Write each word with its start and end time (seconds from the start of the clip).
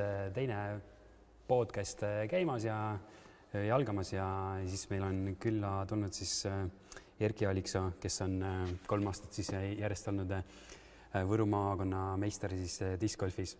äh, 0.00 0.28
teine 0.34 0.80
podcast 1.48 2.02
äh, 2.02 2.24
käimas 2.30 2.64
ja 2.64 2.76
äh, 3.54 3.66
jalgamas 3.68 4.12
ja 4.12 4.26
siis 4.66 4.86
meil 4.90 5.02
on 5.06 5.18
külla 5.40 5.84
tulnud 5.88 6.14
siis 6.14 6.44
Erki 7.20 7.46
Alikso, 7.46 7.92
kes 8.02 8.20
on 8.24 8.38
kolm 8.90 9.06
aastat 9.06 9.36
siis 9.36 9.52
järjest 9.54 10.08
olnud 10.10 10.32
Võru 11.30 11.44
maakonna 11.46 12.16
meister 12.18 12.50
siis 12.58 12.80
discgolfis 12.98 13.52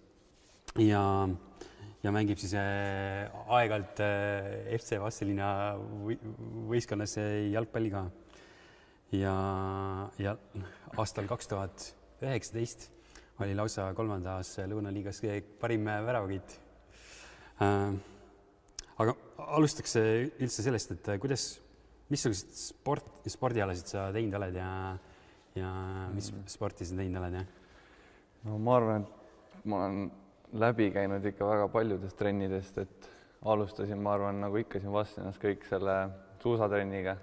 ja, 0.82 1.02
ja 2.02 2.14
mängib 2.14 2.40
siis 2.42 2.56
aeg-ajalt 2.58 4.02
FC 4.80 4.98
Vastseliina 4.98 5.50
või- 5.78 6.18
võistkonnas 6.72 7.14
jalgpalli 7.52 7.92
ka. 7.94 8.08
ja, 9.14 9.36
ja 10.18 10.34
aastal 10.98 11.30
kaks 11.30 11.52
tuhat 11.54 11.86
üheksateist 12.24 12.90
oli 13.42 13.54
lausa 13.58 13.88
kolmandas 13.96 14.52
Lõunaliigas 14.70 15.22
parim 15.60 15.88
väravakütt 15.88 16.58
äh, 17.62 17.94
aga 19.02 19.14
alustaks 19.56 19.96
üldse 19.98 20.64
sellest, 20.64 20.94
et 20.94 21.10
kuidas, 21.22 21.48
missuguseid 22.12 22.54
sport, 22.58 23.08
spordialasid 23.32 23.90
sa 23.90 24.06
teinud 24.14 24.38
oled 24.38 24.58
ja, 24.58 24.70
ja 25.58 25.70
mis 26.14 26.30
sporti 26.52 26.86
sa 26.86 26.98
teinud 26.98 27.22
oled 27.22 27.40
ja? 27.40 27.44
no 28.44 28.58
ma 28.62 28.78
arvan, 28.78 29.06
et 29.06 29.66
ma 29.70 29.82
olen 29.82 30.04
läbi 30.60 30.90
käinud 30.94 31.24
ikka 31.26 31.48
väga 31.48 31.68
paljudest 31.72 32.18
trennidest, 32.18 32.78
et 32.84 33.10
alustasin, 33.44 34.00
ma 34.00 34.14
arvan, 34.14 34.38
nagu 34.44 34.60
ikka 34.60 34.80
siin 34.80 34.94
Vastslinnas 34.94 35.40
kõik 35.42 35.66
selle 35.68 35.96
suusatrenniga, 36.44 37.16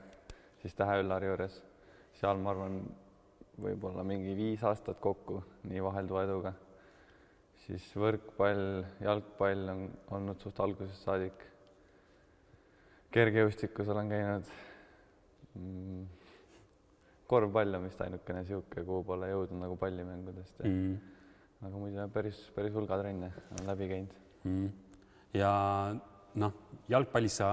siis 0.62 0.76
Tähe-Üllari 0.78 1.30
juures. 1.30 1.62
seal 2.18 2.42
ma 2.42 2.52
arvan, 2.52 2.82
võib-olla 3.60 4.04
mingi 4.08 4.36
viis 4.38 4.64
aastat 4.64 5.00
kokku 5.00 5.42
nii 5.70 5.84
vahelduva 5.84 6.24
eduga. 6.28 6.54
siis 7.66 7.84
võrkpall, 7.96 8.84
jalgpall 9.04 9.70
on 9.70 9.84
olnud 10.18 10.40
suht 10.42 10.60
algusest 10.60 11.04
saadik. 11.04 11.46
kergejõustikus 13.12 13.88
olen 13.92 14.10
käinud 14.10 14.52
mm, 15.56 16.06
korvpall 17.28 17.76
on 17.76 17.88
vist 17.88 18.02
ainukene 18.02 18.44
niisugune, 18.44 18.86
kuhu 18.86 19.04
pole 19.08 19.30
jõudnud 19.32 19.66
nagu 19.66 19.76
pallimängudest 19.80 20.64
Mm. 20.64 20.98
aga 21.62 21.78
muidu 21.78 22.08
päris, 22.14 22.40
päris 22.56 22.74
hulga 22.74 22.98
trenne 22.98 23.32
olen 23.52 23.68
läbi 23.68 23.88
käinud. 23.88 24.16
Mm. 24.44 24.72
ja 25.34 25.52
noh, 26.36 26.54
jalgpallis 26.90 27.38
sa 27.42 27.52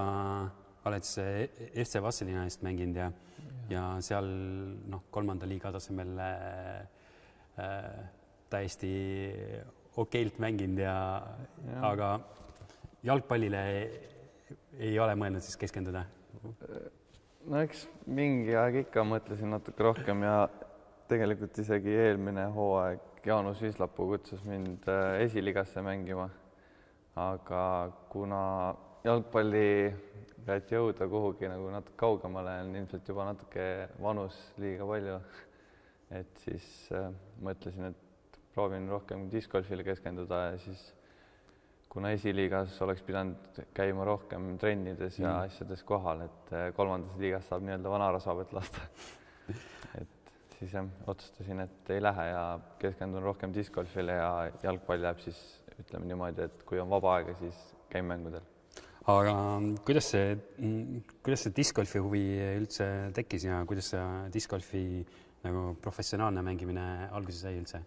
oled 0.87 1.07
see 1.07 1.49
FC 1.75 2.03
Vastseliina 2.03 2.45
eest 2.47 2.63
mänginud 2.67 3.01
ja, 3.01 3.09
ja 3.73 3.85
seal 4.05 4.29
noh, 4.91 5.07
kolmanda 5.11 5.49
liiga 5.49 5.73
tasemel 5.75 6.15
äh, 6.23 6.83
äh, 7.59 8.05
täiesti 8.51 8.93
okeilt 9.99 10.39
mänginud 10.39 10.85
ja, 10.85 10.99
ja., 11.67 11.81
aga 11.91 12.13
jalgpallile 13.07 13.65
ei 14.79 14.95
ole 15.01 15.19
mõelnud 15.19 15.45
siis 15.45 15.59
keskenduda? 15.61 16.05
no 17.49 17.61
eks 17.65 17.87
mingi 18.07 18.55
aeg 18.59 18.85
ikka 18.85 19.05
mõtlesin 19.07 19.51
natuke 19.53 19.85
rohkem 19.85 20.25
ja 20.27 20.41
tegelikult 21.11 21.59
isegi 21.59 21.95
eelmine 22.07 22.49
hooaeg 22.55 23.25
Jaanus 23.27 23.61
Vislapuu 23.63 24.13
kutsus 24.13 24.45
mind 24.47 24.87
äh, 24.89 25.23
esiliigasse 25.25 25.83
mängima. 25.83 26.29
aga 27.19 27.91
kuna 28.09 28.75
jalgpalli 29.05 29.69
pead 30.49 30.71
jõuda 30.73 31.09
kuhugi 31.11 31.49
nagu 31.51 31.71
natuke 31.73 31.97
kaugemale, 32.01 32.61
on 32.65 32.77
ilmselt 32.81 33.09
juba 33.09 33.29
natuke 33.29 33.65
vanus 34.03 34.39
liiga 34.59 34.87
palju. 34.89 35.21
et 36.11 36.39
siis 36.41 36.89
äh, 36.97 37.11
mõtlesin, 37.45 37.91
et 37.91 38.39
proovin 38.55 38.89
rohkem 38.89 39.29
discgolfile 39.31 39.85
keskenduda 39.85 40.39
ja 40.51 40.59
siis 40.59 40.87
kuna 41.89 42.11
esiliigas 42.17 42.77
oleks 42.85 43.03
pidanud 43.07 43.61
käima 43.77 44.05
rohkem 44.05 44.57
trennides 44.59 45.19
ja 45.19 45.29
Mm. 45.29 45.35
mm. 45.35 45.45
asjades 45.45 45.83
kohal, 45.83 46.21
et 46.27 46.53
eh, 46.53 46.73
kolmandas 46.77 47.17
liigas 47.17 47.49
saab 47.49 47.63
nii-öelda 47.65 47.91
vanarasvapet 47.91 48.53
lasta. 48.53 48.81
et 50.01 50.33
siis 50.59 50.75
jah, 50.75 50.87
otsustasin, 51.07 51.61
et 51.61 51.91
ei 51.91 52.03
lähe 52.03 52.29
ja 52.29 52.45
keskendun 52.79 53.23
rohkem 53.23 53.55
discgolfile 53.55 54.19
ja 54.19 54.31
jalgpall 54.63 55.09
jääb 55.09 55.25
siis 55.25 55.41
ütleme 55.79 56.11
niimoodi, 56.11 56.49
et 56.49 56.63
kui 56.69 56.81
on 56.81 56.91
vaba 56.91 57.17
aega, 57.17 57.35
siis 57.39 57.59
käin 57.91 58.05
mängudel. 58.05 58.45
Aga 59.09 59.35
kuidas 59.89 60.11
see, 60.13 60.35
kuidas 61.25 61.47
see 61.47 61.55
discgolfi 61.57 62.03
huvi 62.05 62.25
üldse 62.59 62.89
tekkis 63.17 63.47
ja 63.49 63.63
kuidas 63.69 63.89
see 63.95 64.03
discgolfi 64.35 64.83
nagu 65.47 65.73
professionaalne 65.81 66.43
mängimine 66.45 66.85
alguse 67.17 67.41
sai 67.41 67.57
üldse? 67.57 67.81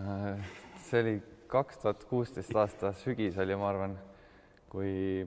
Äh, 0.00 0.40
see 0.86 1.02
oli 1.04 1.14
kaks 1.52 1.82
tuhat 1.82 2.06
kuusteist 2.08 2.56
aasta 2.56 2.94
sügis 3.02 3.36
oli, 3.42 3.56
ma 3.60 3.68
arvan, 3.74 3.96
kui 4.72 5.26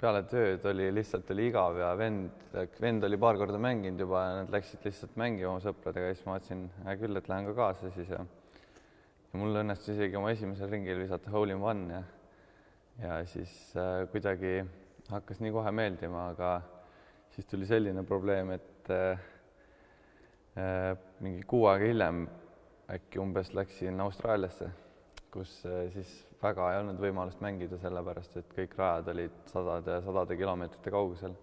peale 0.00 0.24
tööd 0.26 0.64
oli 0.66 0.88
lihtsalt 0.92 1.30
oli 1.30 1.46
igav 1.52 1.78
ja 1.78 1.92
vend, 1.96 2.48
vend 2.82 3.06
oli 3.06 3.20
paar 3.22 3.38
korda 3.38 3.60
mänginud 3.62 4.02
juba 4.02 4.24
ja 4.26 4.40
nad 4.40 4.50
läksid 4.52 4.82
lihtsalt 4.84 5.14
mängima 5.20 5.52
oma 5.52 5.62
sõpradega 5.62 6.10
ja 6.10 6.16
siis 6.16 6.26
ma 6.26 6.34
mõtlesin, 6.34 6.66
hea 6.88 6.96
küll, 7.04 7.20
et 7.20 7.30
lähen 7.30 7.46
ka 7.52 7.54
kaasa 7.60 7.92
siis 7.94 8.10
ja 8.10 8.24
ja 8.24 9.38
mul 9.40 9.62
õnnestus 9.62 9.94
isegi 9.96 10.18
oma 10.18 10.34
esimesel 10.34 10.70
ringil 10.70 11.00
visata 11.00 11.30
hole 11.34 11.54
in 11.54 11.62
one 11.62 11.86
ja 11.90 12.02
ja 13.02 13.24
siis 13.26 13.52
äh, 13.76 14.04
kuidagi 14.12 14.62
hakkas 15.10 15.40
nii 15.40 15.52
kohe 15.52 15.72
meeldima, 15.74 16.28
aga 16.32 16.54
siis 17.34 17.46
tuli 17.46 17.66
selline 17.66 18.04
probleem, 18.06 18.54
et 18.54 18.90
äh, 18.90 19.18
äh, 20.58 20.96
mingi 21.20 21.42
kuu 21.48 21.66
aega 21.70 21.90
hiljem 21.90 22.24
äkki 22.94 23.20
umbes 23.20 23.52
läksin 23.56 24.00
Austraaliasse, 24.00 24.68
kus 25.32 25.56
äh, 25.66 25.88
siis 25.94 26.12
väga 26.42 26.70
ei 26.72 26.80
olnud 26.82 27.00
võimalust 27.00 27.42
mängida, 27.44 27.78
sellepärast 27.80 28.38
et 28.40 28.54
kõik 28.54 28.76
rajad 28.78 29.10
olid 29.14 29.42
sadade 29.50 29.98
sadade 30.04 30.36
kilomeetrite 30.38 30.92
kaugusel. 30.94 31.34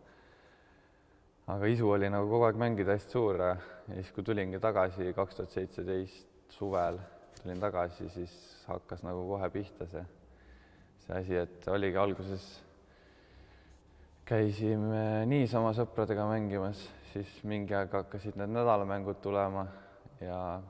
aga 1.51 1.67
isu 1.67 1.89
oli 1.89 2.09
nagu 2.09 2.29
kogu 2.29 2.47
aeg 2.47 2.59
mängida 2.61 2.95
hästi 2.95 3.17
suur 3.17 3.41
ja 3.41 3.55
siis, 3.93 4.11
kui 4.15 4.23
tulingi 4.23 4.59
tagasi 4.61 5.11
kaks 5.17 5.35
tuhat 5.35 5.51
seitseteist 5.57 6.53
suvel, 6.53 6.99
tulin 7.41 7.59
tagasi, 7.59 8.09
siis 8.09 8.33
hakkas 8.67 9.03
nagu 9.03 9.25
kohe 9.27 9.49
pihta 9.49 9.87
see, 9.89 10.05
see 11.11 11.19
asi, 11.19 11.35
et 11.35 11.67
oligi 11.67 11.97
alguses 11.99 12.43
käisime 14.27 15.25
niisama 15.27 15.73
sõpradega 15.75 16.23
mängimas, 16.29 16.85
siis 17.11 17.31
mingi 17.43 17.75
aeg 17.75 17.91
hakkasid 17.91 18.37
need 18.39 18.53
nädalamängud 18.55 19.19
tulema 19.23 19.65
ja 20.23 20.61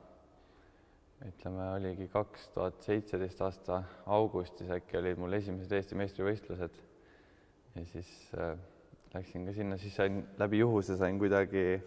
ütleme, 1.22 1.68
oligi 1.76 2.08
kaks 2.10 2.48
tuhat 2.56 2.82
seitseteist 2.82 3.42
aasta 3.46 3.82
augustis 4.10 4.70
äkki 4.74 4.98
olid 4.98 5.20
mul 5.22 5.38
esimesed 5.38 5.72
Eesti 5.78 5.98
meistrivõistlused. 6.00 6.80
ja 7.76 7.84
siis 7.92 8.10
äh, 8.34 8.56
läksin 9.14 9.46
ka 9.46 9.54
sinna, 9.54 9.78
siis 9.78 9.94
sain 9.94 10.24
läbi 10.38 10.58
juhuse 10.58 10.96
sain 10.98 11.18
kuidagi 11.18 11.82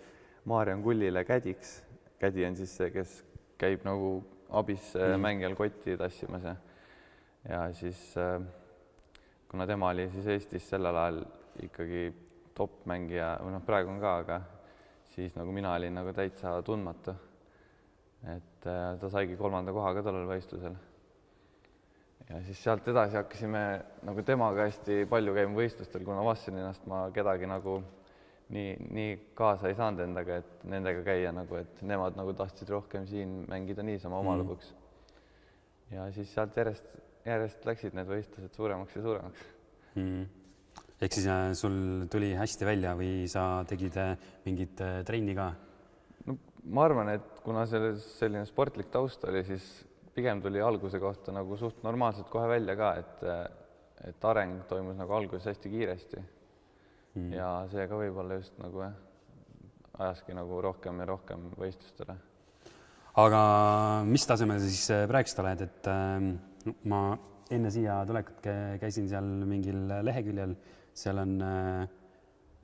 Maarjan 0.45 0.83
Kullile 0.83 1.25
kädiks. 1.25 1.81
kädi 2.19 2.45
on 2.45 2.55
siis 2.55 2.77
see, 2.77 2.89
kes 2.91 3.17
käib 3.59 3.83
nagu 3.83 4.22
abis 4.49 4.93
mm. 4.95 5.19
Mängijal 5.19 5.55
kotti 5.59 5.97
tassimas 5.97 6.43
ja, 6.47 6.55
ja 7.50 7.67
siis 7.73 8.01
äh, 8.17 8.41
kuna 9.51 9.67
tema 9.67 9.89
oli 9.89 10.09
siis 10.13 10.28
Eestis 10.28 10.69
sellel 10.69 10.95
ajal 10.95 11.22
ikkagi 11.63 12.09
top-mängija 12.56 13.38
või 13.44 13.56
noh, 13.56 13.63
praegu 13.66 13.91
on 13.91 14.01
ka, 14.01 14.17
aga 14.23 14.41
siis 15.16 15.35
nagu 15.35 15.51
mina 15.51 15.73
olin 15.75 15.95
nagu 15.95 16.13
täitsa 16.16 16.57
tundmatu 16.66 17.16
et 18.25 18.67
äh, 18.67 18.97
ta 19.00 19.09
saigi 19.11 19.38
kolmanda 19.38 19.73
koha 19.75 19.94
ka 19.95 20.03
tollel 20.05 20.28
võistlusel. 20.29 20.75
ja 22.29 22.39
siis 22.47 22.61
sealt 22.63 22.88
edasi 22.89 23.19
hakkasime 23.19 23.61
nagu 24.07 24.23
temaga 24.25 24.66
hästi 24.66 25.03
palju 25.09 25.35
käima 25.35 25.59
võistlustel, 25.59 26.05
kuna 26.07 26.23
Vastselinnast 26.25 26.88
ma 26.89 27.05
kedagi 27.13 27.50
nagu 27.50 27.78
nii, 28.55 28.73
nii 28.97 29.11
kaasa 29.37 29.70
ei 29.70 29.78
saanud 29.78 30.05
endaga, 30.08 30.40
et 30.41 30.66
nendega 30.70 31.03
käia 31.05 31.34
nagu, 31.34 31.59
et 31.61 31.81
nemad 31.85 32.17
nagu 32.17 32.34
tahtsid 32.37 32.70
rohkem 32.73 33.05
siin 33.09 33.43
mängida 33.49 33.85
niisama 33.85 34.20
oma 34.22 34.35
Mm. 34.35 34.41
lõbuks. 34.41 34.73
ja 35.91 36.11
siis 36.11 36.34
sealt 36.34 36.58
järjest, 36.58 36.97
järjest 37.25 37.66
läksid 37.67 37.95
need 37.97 38.09
võistlused 38.09 38.57
suuremaks 38.57 38.97
ja 38.97 39.03
suuremaks. 39.05 39.45
mm. 39.95 40.25
ehk 41.01 41.17
siis 41.17 41.27
äh, 41.31 41.47
sul 41.57 42.05
tuli 42.11 42.33
hästi 42.37 42.67
välja 42.67 42.95
või 42.99 43.25
sa 43.31 43.63
tegid 43.69 43.97
äh, 44.01 44.16
mingit 44.45 44.81
äh, 44.85 45.01
trenni 45.07 45.35
ka? 45.37 45.49
no 46.29 46.37
ma 46.66 46.85
arvan, 46.85 47.11
et 47.16 47.43
kuna 47.45 47.66
selles 47.69 48.05
selline 48.19 48.45
sportlik 48.49 48.91
taust 48.93 49.25
oli, 49.29 49.43
siis 49.47 49.67
pigem 50.16 50.41
tuli 50.41 50.61
alguse 50.63 50.99
kohta 51.01 51.33
nagu 51.35 51.57
suht 51.59 51.83
normaalselt 51.83 52.29
kohe 52.31 52.47
välja 52.49 52.77
ka, 52.79 52.93
et, 53.01 53.27
et 54.09 54.31
areng 54.31 54.63
toimus 54.69 54.95
nagu 54.97 55.13
alguses 55.17 55.51
hästi 55.51 55.73
kiiresti 55.73 56.23
Mm. 57.16 57.31
ja 57.31 57.49
see 57.72 57.85
ka 57.87 57.95
võib-olla 57.95 58.35
just 58.41 58.57
nagu 58.59 58.81
jah, 58.83 58.95
ajaski 60.03 60.35
nagu 60.35 60.57
rohkem 60.63 60.97
ja 60.99 61.05
rohkem 61.07 61.45
võistlustele. 61.55 62.17
aga 63.23 63.39
mis 64.03 64.27
tasemel 64.27 64.59
sa 64.59 64.67
siis 64.67 64.89
äh, 64.91 65.05
praegust 65.07 65.39
oled, 65.39 65.63
et 65.63 65.87
äh, 65.87 66.25
ma 66.90 67.02
enne 67.53 67.70
siia 67.73 68.00
tulekut 68.08 68.40
kä- 68.46 68.78
käisin 68.82 69.08
seal 69.09 69.28
mingil 69.46 69.84
leheküljel, 70.06 70.56
seal 70.97 71.20
on 71.22 71.35
äh, 71.46 71.82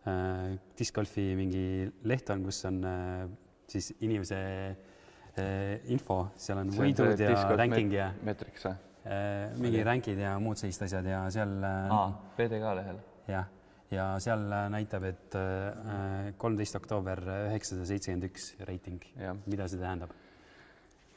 äh, 0.10 0.48
discgolfi 0.80 1.32
mingi 1.38 1.66
leht 2.10 2.30
on, 2.34 2.44
kus 2.48 2.64
on 2.70 2.80
äh, 2.88 3.28
siis 3.70 3.92
inimese 4.02 4.40
äh, 4.42 5.92
info, 5.94 6.24
seal 6.36 6.64
on 6.64 6.74
võidud 6.76 7.20
ja 7.22 7.36
ranking 7.60 7.94
ja 7.94 8.10
meetriks 8.26 8.66
või? 8.68 8.76
äh, 9.06 9.54
mingi 9.62 9.84
rankid 9.86 10.22
ja 10.22 10.36
muud 10.42 10.60
sellised 10.62 10.88
asjad 10.90 11.10
ja 11.14 11.24
seal 11.34 11.54
äh, 11.68 11.96
PDK 12.40 12.74
lehel. 12.82 13.00
jah, 13.30 13.48
ja 13.92 14.08
seal 14.24 14.48
näitab, 14.74 15.06
et 15.12 15.38
kolmteist 16.42 16.78
oktoober 16.80 17.22
üheksasada 17.52 17.86
seitsekümmend 17.90 18.30
üks 18.32 18.54
reiting. 18.66 19.02
mida 19.46 19.68
see 19.68 19.82
tähendab? 19.82 20.14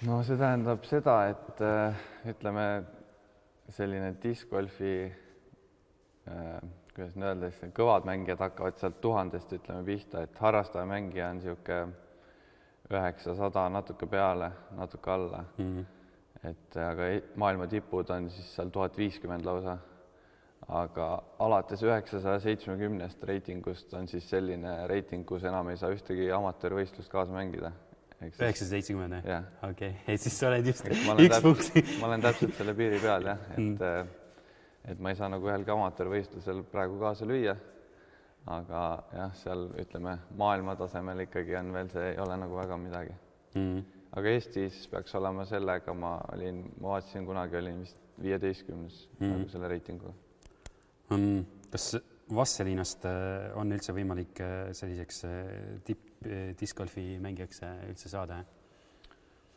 No 0.05 0.21
see 0.27 0.37
tähendab 0.37 0.85
seda, 0.89 1.17
et 1.33 1.61
äh, 1.65 2.07
ütleme, 2.29 2.65
selline 3.73 4.13
discgolfi 4.21 4.97
äh,, 6.29 6.59
kuidas 6.95 7.15
nüüd 7.17 7.31
öelda 7.31 7.51
siis, 7.51 7.73
kõvad 7.75 8.05
mängijad 8.09 8.43
hakkavad 8.45 8.77
sealt 8.81 9.01
tuhandest, 9.03 9.55
ütleme 9.57 9.85
pihta, 9.87 10.25
et 10.27 10.37
harrastaja 10.45 10.87
mängija 10.89 11.31
on 11.33 11.41
niisugune 11.41 11.95
üheksasada 12.93 13.65
natuke 13.73 14.07
peale, 14.07 14.51
natuke 14.77 15.11
alla, 15.11 15.45
Mm. 15.59 15.87
et 16.45 16.77
aga 16.77 17.09
e- 17.09 17.23
maailma 17.41 17.67
tipud 17.67 18.11
on 18.11 18.29
siis 18.31 18.51
seal 18.55 18.69
tuhat 18.71 18.99
viiskümmend 18.99 19.45
lausa. 19.45 19.79
aga 20.69 21.23
alates 21.45 21.83
üheksasaja 21.85 22.39
seitsmekümnest 22.41 23.25
reitingust 23.29 23.93
on 23.95 24.07
siis 24.09 24.25
selline 24.31 24.87
reiting, 24.89 25.27
kus 25.29 25.45
enam 25.45 25.69
ei 25.69 25.77
saa 25.77 25.91
ühtegi 25.93 26.31
amatöörvõistlust 26.33 27.11
kaasa 27.13 27.33
mängida. 27.33 27.73
Üheksasada 28.23 28.71
seitsekümmend 28.71 29.17
või? 29.19 29.39
okei 29.71 29.91
okay., 29.91 30.15
et 30.15 30.21
siis 30.21 30.39
sa 30.39 30.49
oled 30.49 30.67
just 30.67 30.87
olen 30.87 31.25
üks 31.27 31.41
punkt. 31.43 31.65
täpselt, 31.73 32.01
ma 32.01 32.07
olen 32.09 32.23
täpselt 32.25 32.55
selle 32.59 32.75
piiri 32.79 32.99
peal 33.03 33.27
jah, 33.33 33.39
et 33.53 33.59
Mm. 33.59 34.09
et 34.85 35.01
ma 35.01 35.11
ei 35.11 35.17
saa 35.17 35.29
nagu 35.33 35.49
ühelgi 35.49 35.71
amatöörvõistlusel 35.73 36.63
praegu 36.71 36.99
kaasa 37.01 37.25
lüüa. 37.27 37.57
aga 38.47 38.81
jah, 39.17 39.35
seal 39.35 39.71
ütleme 39.81 40.19
maailma 40.37 40.77
tasemel 40.77 41.21
ikkagi 41.25 41.57
on 41.57 41.73
veel 41.73 41.89
see 41.89 42.11
ei 42.13 42.19
ole 42.21 42.37
nagu 42.37 42.57
väga 42.57 42.77
midagi, 42.77 43.15
Mm. 43.55 43.85
aga 44.13 44.29
Eestis 44.29 44.87
peaks 44.89 45.15
olema 45.15 45.45
sellega, 45.45 45.95
ma 45.95 46.21
olin, 46.33 46.65
ma 46.81 46.89
vaatasin 46.97 47.25
kunagi 47.27 47.57
olin 47.57 47.81
vist 47.81 47.97
viieteistkümnes 48.21 49.09
Mm. 49.21 49.31
nagu 49.31 49.49
selle 49.49 49.69
reitinguga. 49.69 50.13
Mm. 51.11 51.45
kas 51.71 51.97
Vastseliinast 52.35 53.05
äh, 53.05 53.53
on 53.57 53.71
üldse 53.73 53.93
võimalik 53.93 54.41
äh, 54.41 54.73
selliseks 54.73 55.25
äh, 55.25 55.81
tipp 55.85 56.01
äh, 56.01 56.04
discgolfi 56.59 57.19
mängijaks 57.23 57.63
äh, 57.67 57.83
üldse 57.91 58.11
saada? 58.13 58.43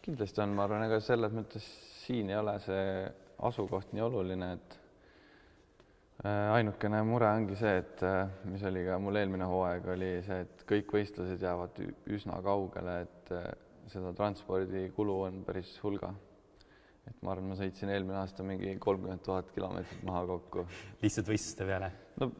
kindlasti 0.07 0.39
on, 0.39 0.53
ma 0.55 0.63
arvan, 0.63 0.85
ega 0.85 1.01
selles 1.03 1.33
mõttes 1.35 1.65
siin 2.05 2.29
ei 2.31 2.37
ole 2.39 2.53
see 2.63 2.83
asukoht 3.43 3.91
nii 3.91 4.03
oluline, 4.05 4.47
et 4.55 4.77
äh, 6.23 6.53
ainukene 6.55 7.01
mure 7.07 7.27
ongi 7.27 7.57
see, 7.59 7.73
et 7.81 8.05
äh, 8.07 8.21
mis 8.47 8.63
oli 8.69 8.85
ka 8.87 8.95
mul 9.03 9.19
eelmine 9.19 9.49
hooaeg, 9.51 9.91
oli 9.97 10.13
see, 10.23 10.39
et 10.45 10.63
kõik 10.69 10.95
võistlused 10.95 11.43
jäävad 11.43 11.83
üsna 12.15 12.39
kaugele, 12.45 13.01
et 13.03 13.35
seda 13.91 14.15
transpordikulu 14.15 15.21
on 15.27 15.43
päris 15.47 15.75
hulga. 15.83 16.13
et 17.07 17.21
ma 17.23 17.31
arvan, 17.35 17.51
ma 17.51 17.59
sõitsin 17.59 17.91
eelmine 17.91 18.19
aasta 18.19 18.43
mingi 18.47 18.73
kolmkümmend 18.83 19.23
tuhat 19.27 19.51
kilomeetrit 19.55 20.03
maha 20.07 20.25
kokku. 20.35 20.67
lihtsalt 21.03 21.35
võistluste 21.35 21.67
peale? 21.67 22.06
No 22.19 22.31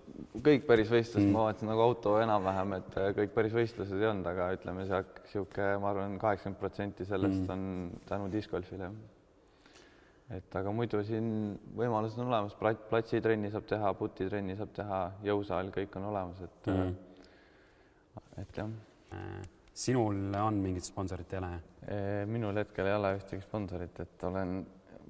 kõik 0.44 0.66
päris 0.68 0.90
võistlused 0.92 1.26
Mm. 1.28 1.34
ma 1.34 1.44
vaatasin 1.48 1.70
nagu 1.72 1.82
auto 1.82 2.16
enam-vähem, 2.22 2.74
et 2.80 2.98
äh, 2.98 3.12
kõik 3.18 3.34
päris 3.36 3.54
võistlused 3.54 4.00
ei 4.00 4.08
olnud, 4.10 4.26
aga 4.30 4.52
ütleme, 4.58 4.86
see 4.88 5.04
niisugune, 5.04 5.78
ma 5.84 5.92
arvan, 5.92 6.18
kaheksakümmend 6.22 6.60
protsenti 6.60 7.06
sellest 7.06 7.44
Mm. 7.48 7.52
on 7.52 8.02
tänu 8.10 8.32
discgolfile. 8.32 8.92
et 10.30 10.56
aga 10.60 10.72
muidu 10.76 11.00
siin 11.08 11.58
võimalused 11.76 12.20
on 12.20 12.28
olemas, 12.28 12.54
platsitrenni 12.90 13.50
saab 13.50 13.64
teha, 13.66 13.94
putitrenni 13.94 14.58
saab 14.60 14.74
teha, 14.76 15.12
jõusaal, 15.24 15.70
kõik 15.72 15.96
on 15.96 16.04
olemas, 16.10 16.42
et 16.42 16.68
Mm. 16.68 16.74
mm., 16.74 16.96
et 18.42 18.58
jah, 18.58 18.68
Äh, 19.14 19.42
sinul 19.74 20.34
on 20.36 20.54
mingit 20.60 20.84
sponsorit 20.84 21.32
ei 21.34 21.40
ole? 21.40 22.26
minul 22.26 22.58
hetkel 22.60 22.86
ei 22.86 22.94
ole 22.94 23.14
ühtegi 23.16 23.42
sponsorit, 23.42 24.00
et 24.00 24.24
olen 24.24 24.66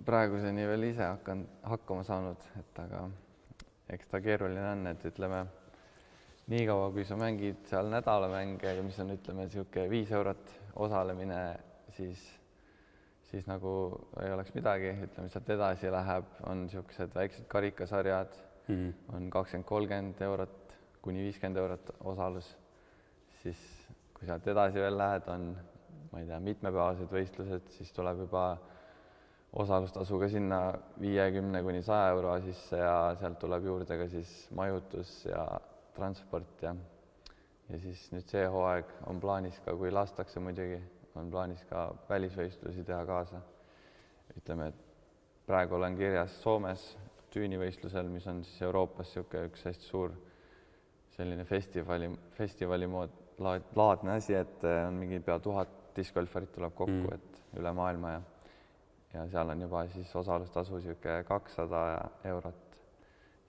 praeguseni 0.06 0.68
veel 0.68 0.84
ise 0.92 1.02
hakanud 1.02 1.48
hakkama 1.64 2.04
saanud, 2.04 2.38
et 2.60 2.80
aga 2.84 3.08
eks 3.90 4.10
ta 4.12 4.22
keeruline 4.24 4.66
on, 4.72 4.88
et 4.92 5.06
ütleme 5.10 5.46
niikaua, 6.52 6.90
kui 6.96 7.06
sa 7.06 7.18
mängid 7.20 7.64
seal 7.70 7.92
nädalamänge 7.92 8.74
ja 8.78 8.84
mis 8.84 9.00
on, 9.04 9.14
ütleme 9.16 9.48
niisugune 9.48 9.90
viis 9.92 10.12
eurot 10.12 10.52
osalemine, 10.88 11.40
siis, 11.96 12.26
siis 13.32 13.48
nagu 13.48 13.72
ei 14.24 14.32
oleks 14.34 14.54
midagi, 14.56 14.94
ütleme 15.08 15.32
sealt 15.32 15.50
edasi 15.56 15.92
läheb, 15.92 16.38
on 16.48 16.66
niisugused 16.66 17.16
väiksed 17.16 17.50
karikasarjad, 17.52 18.44
Mm. 18.68 18.94
on 19.16 19.30
kakskümmend, 19.32 19.64
kolmkümmend 19.68 20.22
eurot 20.22 20.74
kuni 21.02 21.22
viiskümmend 21.24 21.60
eurot 21.62 21.92
osalus, 22.12 22.50
siis 23.40 23.60
kui 24.12 24.28
sealt 24.28 24.48
edasi 24.52 24.82
veel 24.84 24.98
lähed, 25.00 25.30
on 25.32 25.46
ma 26.12 26.20
ei 26.20 26.28
tea, 26.28 26.40
mitmepäevased 26.44 27.08
võistlused, 27.12 27.70
siis 27.78 27.94
tuleb 27.96 28.26
juba 28.26 28.42
osalustasu 29.54 30.20
ka 30.20 30.30
sinna 30.30 30.60
viiekümne 31.02 31.64
kuni 31.64 31.82
saja 31.82 32.12
euro 32.16 32.36
sisse 32.42 32.78
ja 32.78 33.16
sealt 33.20 33.40
tuleb 33.40 33.66
juurde 33.66 33.98
ka 33.98 34.08
siis 34.12 34.32
majutus 34.56 35.26
ja 35.26 35.46
transport 35.96 36.62
ja 36.62 36.76
ja 37.70 37.80
siis 37.84 38.06
nüüd 38.14 38.28
see 38.32 38.46
hooaeg 38.48 38.92
on 39.12 39.20
plaanis 39.20 39.60
ka, 39.66 39.76
kui 39.76 39.92
lastakse 39.92 40.40
muidugi, 40.44 40.80
on 41.20 41.32
plaanis 41.32 41.64
ka 41.70 41.90
välisvõistlusi 42.10 42.86
teha 42.88 43.04
kaasa. 43.06 43.42
ütleme, 44.38 44.68
et 44.68 45.46
praegu 45.48 45.76
olen 45.76 45.96
kirjas 45.98 46.36
Soomes 46.44 46.84
tüünivõistlusel, 47.34 48.08
mis 48.12 48.28
on 48.28 48.44
siis 48.46 48.62
Euroopas 48.62 49.10
niisugune 49.10 49.50
üks 49.50 49.66
hästi 49.66 49.84
suur 49.84 50.14
selline 51.18 51.44
festivali, 51.50 52.12
festivali 52.38 52.88
mood, 52.88 53.14
laad, 53.42 53.66
laadne 53.76 54.18
asi, 54.20 54.36
et 54.38 54.64
äh, 54.64 54.86
on 54.88 55.00
mingi 55.02 55.20
pea 55.20 55.40
tuhat 55.40 55.74
discgolfarit 55.98 56.52
tuleb 56.54 56.76
kokku 56.78 56.94
mm., 56.94 57.14
et 57.16 57.60
üle 57.60 57.74
maailma 57.74 58.12
ja 58.12 58.22
ja 59.14 59.28
seal 59.32 59.50
on 59.50 59.62
juba 59.62 59.86
siis 59.94 60.16
osalustasu 60.16 60.78
niisugune 60.78 61.24
kakssada 61.28 61.84
eurot. 62.24 62.64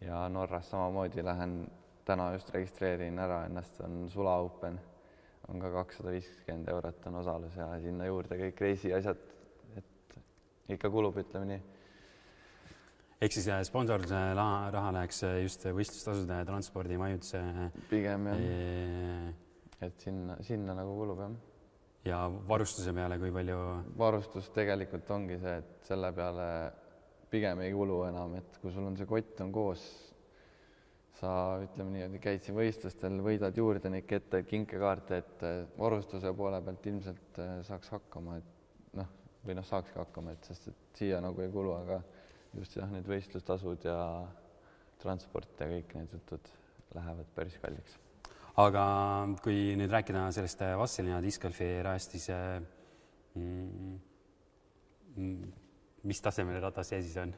Ja 0.00 0.28
Norras 0.28 0.70
samamoodi 0.70 1.24
lähen 1.24 1.66
täna 2.06 2.32
just 2.32 2.50
registreerin 2.54 3.18
ära 3.18 3.42
ennast, 3.46 3.80
on 3.80 4.06
Sula 4.10 4.36
Open, 4.44 4.78
on 5.48 5.60
ka 5.60 5.72
kakssada 5.72 6.12
viiskümmend 6.14 6.70
eurot 6.72 7.08
on 7.10 7.18
osalus 7.22 7.56
ja 7.56 7.66
sinna 7.82 8.06
juurde 8.06 8.38
kõik 8.38 8.62
reisi 8.64 8.92
asjad, 8.94 9.18
et 9.76 10.16
ikka 10.76 10.90
kulub, 10.92 11.18
ütleme 11.20 11.50
nii. 11.52 11.60
Ehk 13.18 13.34
siis 13.34 13.48
äh, 13.50 13.64
sponsorluse 13.66 14.18
raha, 14.38 14.70
raha 14.70 14.94
läheks 14.94 15.24
äh, 15.26 15.40
just 15.42 15.64
võistlustasude, 15.74 16.38
transpordi, 16.46 16.98
majutuse 17.00 17.40
pigem 17.90 18.28
jah, 18.30 18.44
äh, 18.46 19.88
et 19.88 20.04
sinna, 20.06 20.38
sinna 20.46 20.76
nagu 20.78 20.94
kulub 21.00 21.24
jah. 21.24 21.34
Ja 22.08 22.18
varustuse 22.48 22.92
peale, 22.96 23.18
kui 23.20 23.32
palju 23.34 23.58
varustus 23.98 24.50
tegelikult 24.54 25.10
ongi 25.14 25.38
see, 25.42 25.56
et 25.60 25.88
selle 25.88 26.10
peale 26.16 26.46
pigem 27.28 27.60
ei 27.64 27.72
kulu 27.76 28.02
enam, 28.08 28.38
et 28.38 28.60
kui 28.62 28.72
sul 28.72 28.86
on 28.88 28.96
see 28.96 29.08
kott 29.08 29.42
on 29.44 29.52
koos, 29.52 29.84
sa 31.18 31.30
ütleme 31.64 31.96
niimoodi, 31.96 32.20
käid 32.22 32.44
siin 32.44 32.56
võistlustel, 32.56 33.18
võidad 33.24 33.56
juurde 33.58 33.90
neid 33.92 34.06
kette, 34.08 34.44
kinkekaarte, 34.48 35.20
et 35.22 35.46
eh, 35.46 35.60
varustuse 35.78 36.32
poole 36.38 36.60
pealt 36.64 36.86
ilmselt 36.92 37.40
eh, 37.42 37.54
saaks 37.66 37.92
hakkama, 37.96 38.38
et 38.38 38.96
noh, 39.00 39.12
või 39.44 39.58
noh, 39.58 39.66
saakski 39.66 39.98
hakkama, 39.98 40.36
et 40.36 40.50
sest 40.52 40.70
et 40.72 41.02
siia 41.02 41.20
nagu 41.24 41.42
ei 41.44 41.52
kulu, 41.52 41.74
aga 41.82 42.00
just 42.56 42.78
jah, 42.78 42.88
need 42.94 43.08
võistlustasud 43.10 43.88
ja 43.90 44.00
transport 45.02 45.60
ja 45.60 45.70
kõik 45.70 45.96
need 45.98 46.14
jutud 46.20 46.52
lähevad 46.94 47.34
päris 47.36 47.58
kalliks 47.60 47.98
aga 48.58 48.84
kui 49.44 49.76
nüüd 49.78 49.92
rääkida 49.92 50.26
sellest 50.34 50.62
äh, 50.66 50.74
Vastseliina 50.78 51.20
discgolfi 51.22 51.68
rajast, 51.84 52.16
siis 52.16 52.28
äh, 52.34 52.58
mm, 53.38 53.98
mm, 55.14 55.52
mis 56.10 56.22
tasemel 56.24 56.60
rada 56.62 56.82
see 56.86 57.00
siis 57.04 57.16
on? 57.22 57.34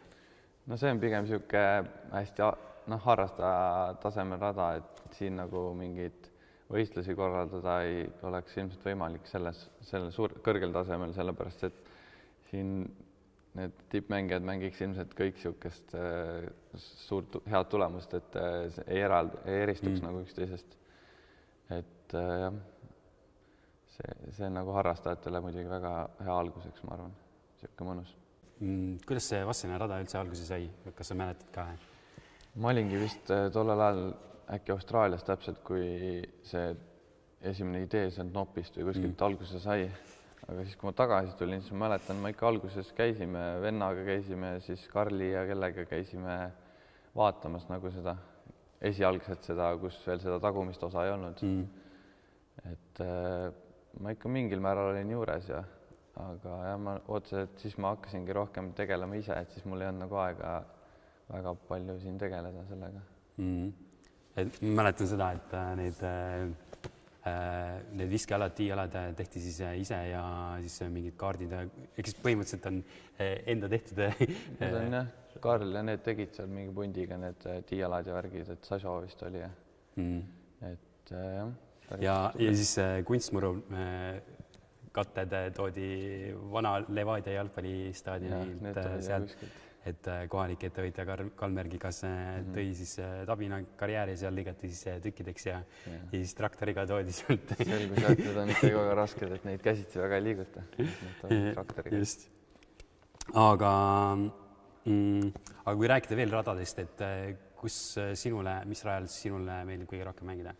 no 0.67 0.79
see 0.81 0.93
on 0.93 1.01
pigem 1.03 1.27
niisugune 1.27 1.91
hästi 2.15 2.49
noh, 2.91 3.03
harrastaja 3.05 3.99
tasemel 4.03 4.41
rada, 4.41 4.73
et 4.81 5.17
siin 5.19 5.37
nagu 5.41 5.71
mingeid 5.77 6.31
võistlusi 6.71 7.15
korraldada 7.19 7.81
ei 7.87 8.05
oleks 8.27 8.57
ilmselt 8.57 8.85
võimalik 8.87 9.27
selles, 9.27 9.65
sellel 9.87 10.13
suur, 10.15 10.37
kõrgel 10.45 10.73
tasemel, 10.75 11.13
sellepärast 11.17 11.65
et 11.67 11.81
siin 12.51 12.85
need 13.59 13.75
tippmängijad 13.91 14.45
mängiks 14.47 14.81
ilmselt 14.85 15.15
kõik 15.19 15.39
niisugust 15.41 15.95
äh, 15.99 16.47
suurt 16.79 17.41
head 17.51 17.71
tulemust, 17.73 18.15
et 18.15 18.37
äh, 18.39 18.61
see 18.77 18.87
ei 18.95 19.03
eraldu, 19.03 19.41
ei 19.45 19.65
eristuks 19.65 19.99
mm. 19.99 20.05
nagu 20.07 20.23
üksteisest. 20.23 20.77
Et 21.77 22.17
äh, 22.19 22.37
jah, 22.45 22.63
see, 23.97 24.17
see 24.37 24.49
on 24.49 24.59
nagu 24.61 24.75
harrastajatele 24.79 25.45
muidugi 25.45 25.71
väga 25.71 25.95
hea 26.25 26.41
alguseks, 26.45 26.87
ma 26.87 26.97
arvan, 26.97 27.15
niisugune 27.61 27.93
mõnus 27.93 28.17
Mm, 28.61 28.99
kuidas 29.09 29.25
see 29.31 29.39
Vastseliina 29.49 29.79
rada 29.81 29.97
üldse 30.03 30.19
alguse 30.21 30.45
sai, 30.45 30.67
kas 30.93 31.09
sa 31.09 31.15
mäletad 31.17 31.49
ka? 31.55 31.63
ma 32.61 32.69
olingi 32.75 32.99
vist 33.01 33.31
äh, 33.33 33.47
tollel 33.55 33.81
ajal 33.81 34.01
äkki 34.53 34.75
Austraalias 34.75 35.25
täpselt, 35.25 35.63
kui 35.65 36.21
see 36.45 36.67
esimene 37.49 37.87
idee 37.87 38.11
sealt 38.13 38.35
nopist 38.35 38.77
või 38.77 38.91
kuskilt 38.91 39.15
mm. 39.15 39.25
alguse 39.25 39.63
sai. 39.65 39.87
aga 40.45 40.67
siis, 40.67 40.77
kui 40.77 40.91
ma 40.91 40.93
tagasi 40.99 41.33
tulin, 41.41 41.63
siis 41.65 41.73
ma 41.73 41.87
mäletan, 41.87 42.21
ma 42.21 42.35
ikka 42.35 42.51
alguses 42.51 42.93
käisime 42.99 43.47
vennaga, 43.65 44.05
käisime 44.05 44.53
siis 44.67 44.85
Karli 44.93 45.31
ja 45.31 45.47
kellega 45.49 45.87
käisime 45.89 46.37
vaatamas 47.17 47.65
nagu 47.73 47.95
seda 47.97 48.19
esialgset 48.81 49.51
seda, 49.51 49.73
kus 49.81 49.99
veel 50.07 50.23
seda 50.23 50.39
tagumist 50.43 50.83
osa 50.87 51.05
ei 51.07 51.13
olnud. 51.15 51.43
Mm. 51.45 51.67
et 52.71 53.03
äh, 53.05 53.51
ma 54.01 54.15
ikka 54.15 54.29
mingil 54.33 54.61
määral 54.63 54.93
olin 54.93 55.11
juures 55.15 55.47
ja 55.49 55.63
aga 56.21 56.57
jah, 56.67 56.81
ma 56.81 56.97
otseselt 57.09 57.63
siis 57.63 57.77
ma 57.81 57.95
hakkasingi 57.95 58.35
rohkem 58.37 58.73
tegelema 58.77 59.17
ise, 59.17 59.37
et 59.37 59.55
siis 59.55 59.65
mul 59.69 59.81
ei 59.81 59.89
olnud 59.89 60.05
nagu 60.05 60.19
aega 60.21 60.57
väga 61.31 61.55
palju 61.69 61.97
siin 62.03 62.19
tegeleda 62.21 62.65
sellega 62.69 63.01
mm. 63.41 63.71
et 64.43 64.59
mäletan 64.67 65.09
seda, 65.09 65.31
et 65.39 65.55
äh, 65.57 65.71
neid 65.81 66.03
äh, 66.05 66.51
äh, 67.27 67.79
need 67.93 68.11
viskealad, 68.11 68.55
tiialad 68.57 68.95
äh, 68.97 69.15
tehti 69.17 69.43
siis 69.45 69.61
äh, 69.65 69.79
ise 69.81 69.99
ja 70.11 70.25
siis 70.65 70.91
mingid 70.93 71.17
kaardid, 71.21 71.55
eks 72.01 72.17
põhimõtteliselt 72.25 72.69
on 72.71 72.83
enda 73.21 73.69
tehtud 73.73 74.05
Need 74.61 74.77
on 74.77 74.99
jah, 75.01 75.11
Karl 75.41 75.75
ja 75.75 75.83
need 75.87 76.05
tegid 76.07 76.35
seal 76.37 76.51
mingi 76.51 76.75
pundiga 76.75 77.19
need 77.21 77.47
tiialad 77.69 78.07
ja 78.07 78.19
värgid, 78.19 78.53
et 78.57 78.69
Saso 78.69 78.99
vist 79.05 79.23
oli 79.27 79.43
jah 79.43 79.57
mm.. 79.97 80.21
et 80.73 81.15
jah. 81.15 81.55
ja, 82.01 82.19
ja 82.39 82.53
siis 82.55 82.77
kunstmuru 83.09 83.57
katted 84.93 85.35
toodi 85.55 85.91
vana 86.53 86.79
Levadia 86.89 87.39
jalgpallistaadionilt 87.39 88.81
sealt 89.07 89.37
et 89.89 90.09
äh, 90.13 90.25
kohalik 90.29 90.65
ettevõtja 90.69 91.05
Karl 91.09 91.31
Kalmergigas 91.37 92.03
mm 92.05 92.11
-hmm. 92.11 92.51
tõi 92.57 92.75
siis 92.77 92.99
äh, 93.01 93.23
Tabina 93.27 93.61
karjääri, 93.81 94.17
seal 94.17 94.35
lõigati 94.37 94.69
siis 94.69 94.87
äh, 94.87 95.01
tükkideks 95.01 95.47
ja, 95.47 95.63
ja. 95.87 96.01
ja 96.13 96.19
siis 96.19 96.35
traktoriga 96.37 96.87
toodi 96.87 97.13
sealt. 97.17 97.55
selgus 97.71 98.03
jah, 98.03 98.13
et 98.13 98.25
need 98.25 98.43
on 98.45 98.53
ikka 98.57 98.75
väga 98.77 98.99
rasked, 98.99 99.33
et 99.33 99.49
neid 99.49 99.65
käsitsi 99.65 100.03
väga 100.03 100.21
ei 100.21 100.25
liiguta. 100.25 100.63
just. 102.01 102.29
aga 103.35 103.73
mm,, 104.91 105.47
aga 105.65 105.77
kui 105.79 105.91
rääkida 105.91 106.19
veel 106.19 106.35
radadest, 106.35 106.83
et 106.83 107.05
kus 107.61 107.79
sinule, 108.19 108.59
mis 108.69 108.83
rajal 108.87 109.07
sinule 109.13 109.61
meeldib 109.69 109.91
kõige 109.91 110.09
rohkem 110.09 110.31
mängida? 110.33 110.55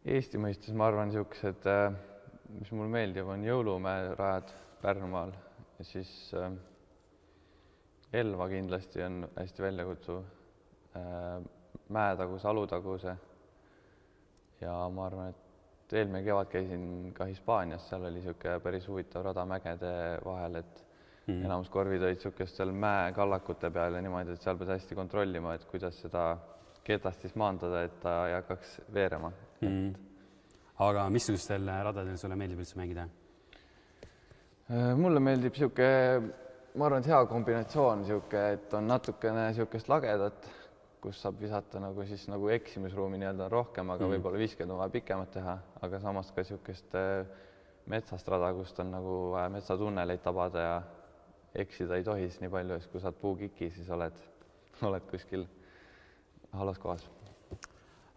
Eesti 0.00 0.40
mõistes 0.40 0.72
ma 0.72 0.86
arvan, 0.88 1.10
niisugused, 1.10 1.66
mis 2.56 2.72
mulle 2.72 2.90
meeldib, 2.94 3.28
on 3.28 3.44
Jõulumäe 3.44 4.14
rajad 4.16 4.54
Pärnumaal 4.80 5.34
ja 5.80 5.84
siis 5.84 6.10
äh, 6.34 6.52
Elva 8.12 8.48
kindlasti 8.48 9.02
on 9.04 9.22
hästi 9.36 9.62
väljakutsuv. 9.62 10.22
Äh, 10.96 11.42
Mäetaguse, 11.90 12.48
Alutaguse. 12.48 13.16
ja 14.60 14.72
ma 14.92 15.06
arvan, 15.06 15.30
et 15.30 15.92
eelmine 15.96 16.20
kevad 16.22 16.50
käisin 16.52 17.12
ka 17.16 17.24
Hispaanias, 17.26 17.88
seal 17.88 18.04
oli 18.04 18.20
niisugune 18.20 18.60
päris 18.60 18.88
huvitav 18.88 19.24
rada 19.24 19.44
mägede 19.48 19.92
vahel, 20.24 20.60
et 20.60 20.82
mm. 21.30 21.46
enamus 21.46 21.70
korvid 21.72 22.02
olid 22.02 22.18
niisugustel 22.18 22.72
mäekallakute 22.74 23.70
peal 23.74 23.96
ja 23.96 24.02
niimoodi, 24.04 24.36
et 24.36 24.44
seal 24.44 24.58
pead 24.60 24.74
hästi 24.74 24.98
kontrollima, 24.98 25.54
et 25.56 25.64
kuidas 25.70 25.98
seda 26.04 26.26
ketast 26.84 27.26
siis 27.26 27.36
maandada, 27.38 27.84
et 27.86 27.98
ta 28.02 28.14
ei 28.28 28.36
hakkaks 28.38 28.76
veerema 28.94 29.32
mm.. 29.62 29.90
aga 30.86 31.08
missugustel 31.12 31.66
radadel 31.88 32.18
sulle 32.20 32.38
meeldib 32.40 32.62
üldse 32.64 32.78
mängida? 32.80 33.08
Äh, 34.70 34.94
mulle 34.98 35.22
meeldib 35.22 35.56
niisugune 35.56 36.48
ma 36.78 36.86
arvan, 36.86 37.02
et 37.02 37.10
hea 37.10 37.20
kombinatsioon 37.30 38.02
niisugune, 38.04 38.46
et 38.56 38.74
on 38.78 38.88
natukene 38.90 39.48
niisugust 39.48 39.90
lagedat, 39.90 40.48
kus 41.00 41.20
saab 41.22 41.38
visata 41.40 41.80
nagu 41.80 42.04
siis 42.06 42.26
nagu 42.28 42.50
eksimisruumi 42.52 43.18
nii-öelda 43.20 43.48
rohkem, 43.50 43.88
aga 43.90 44.04
mm. 44.04 44.16
võib-olla 44.16 44.40
visked 44.42 44.68
on 44.68 44.82
vaja 44.82 44.92
pikemalt 44.94 45.32
teha, 45.34 45.56
aga 45.86 46.00
samas 46.02 46.30
ka 46.34 46.44
niisugust 46.44 46.96
äh, 46.98 47.24
metsast 47.90 48.28
rada, 48.30 48.52
kust 48.54 48.78
on 48.82 48.92
nagu 48.94 49.16
vaja 49.34 49.50
metsatunneleid 49.52 50.22
tabada 50.22 50.66
ja 50.66 50.74
eksida 51.54 51.98
ei 51.98 52.06
tohi 52.06 52.28
siis 52.28 52.40
nii 52.44 52.52
palju, 52.52 52.78
sest 52.78 52.92
kui 52.92 53.02
saad 53.02 53.18
puukiki, 53.20 53.70
siis 53.74 53.90
oled, 53.90 54.16
oled 54.90 55.06
kuskil 55.10 55.46
halvas 56.56 56.80
kohas 56.82 57.06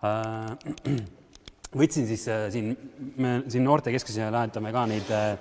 äh,. 0.04 0.56
võtsin 1.80 2.06
siis 2.06 2.28
äh, 2.30 2.48
siin, 2.54 2.74
me 3.18 3.40
siin 3.50 3.64
noortekeskuses 3.66 4.30
lähetame 4.34 4.74
ka 4.76 4.84
neid 4.90 5.10
äh, 5.14 5.32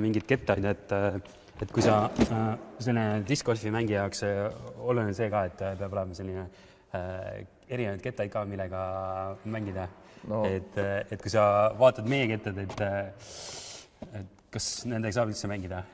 mingeid 0.00 0.26
kettaid, 0.28 0.66
et 0.68 0.92
äh, 0.92 1.16
et 1.62 1.70
kui 1.70 1.84
sa 1.84 2.08
äh, 2.10 2.42
selline 2.82 3.22
discgolfi 3.28 3.70
mängija 3.72 4.02
jaoks 4.02 4.22
äh, 4.26 4.44
oluline 4.82 5.14
see 5.16 5.30
ka, 5.32 5.44
et 5.48 5.60
äh, 5.62 5.76
peab 5.78 5.94
olema 5.94 6.16
selline 6.18 6.44
äh, 6.96 7.42
erinevaid 7.72 8.02
kettaid 8.04 8.32
ka, 8.32 8.44
millega 8.48 8.82
mängida 9.46 9.86
no.. 10.28 10.42
et, 10.48 10.76
et 10.82 11.22
kui 11.22 11.32
sa 11.32 11.44
vaatad 11.78 12.08
meie 12.10 12.26
kettad, 12.34 12.58
et, 12.64 12.84
et 14.20 14.32
kas 14.52 14.70
nendega 14.90 15.14
saab 15.16 15.32
üldse 15.32 15.50
mängida? 15.50 15.84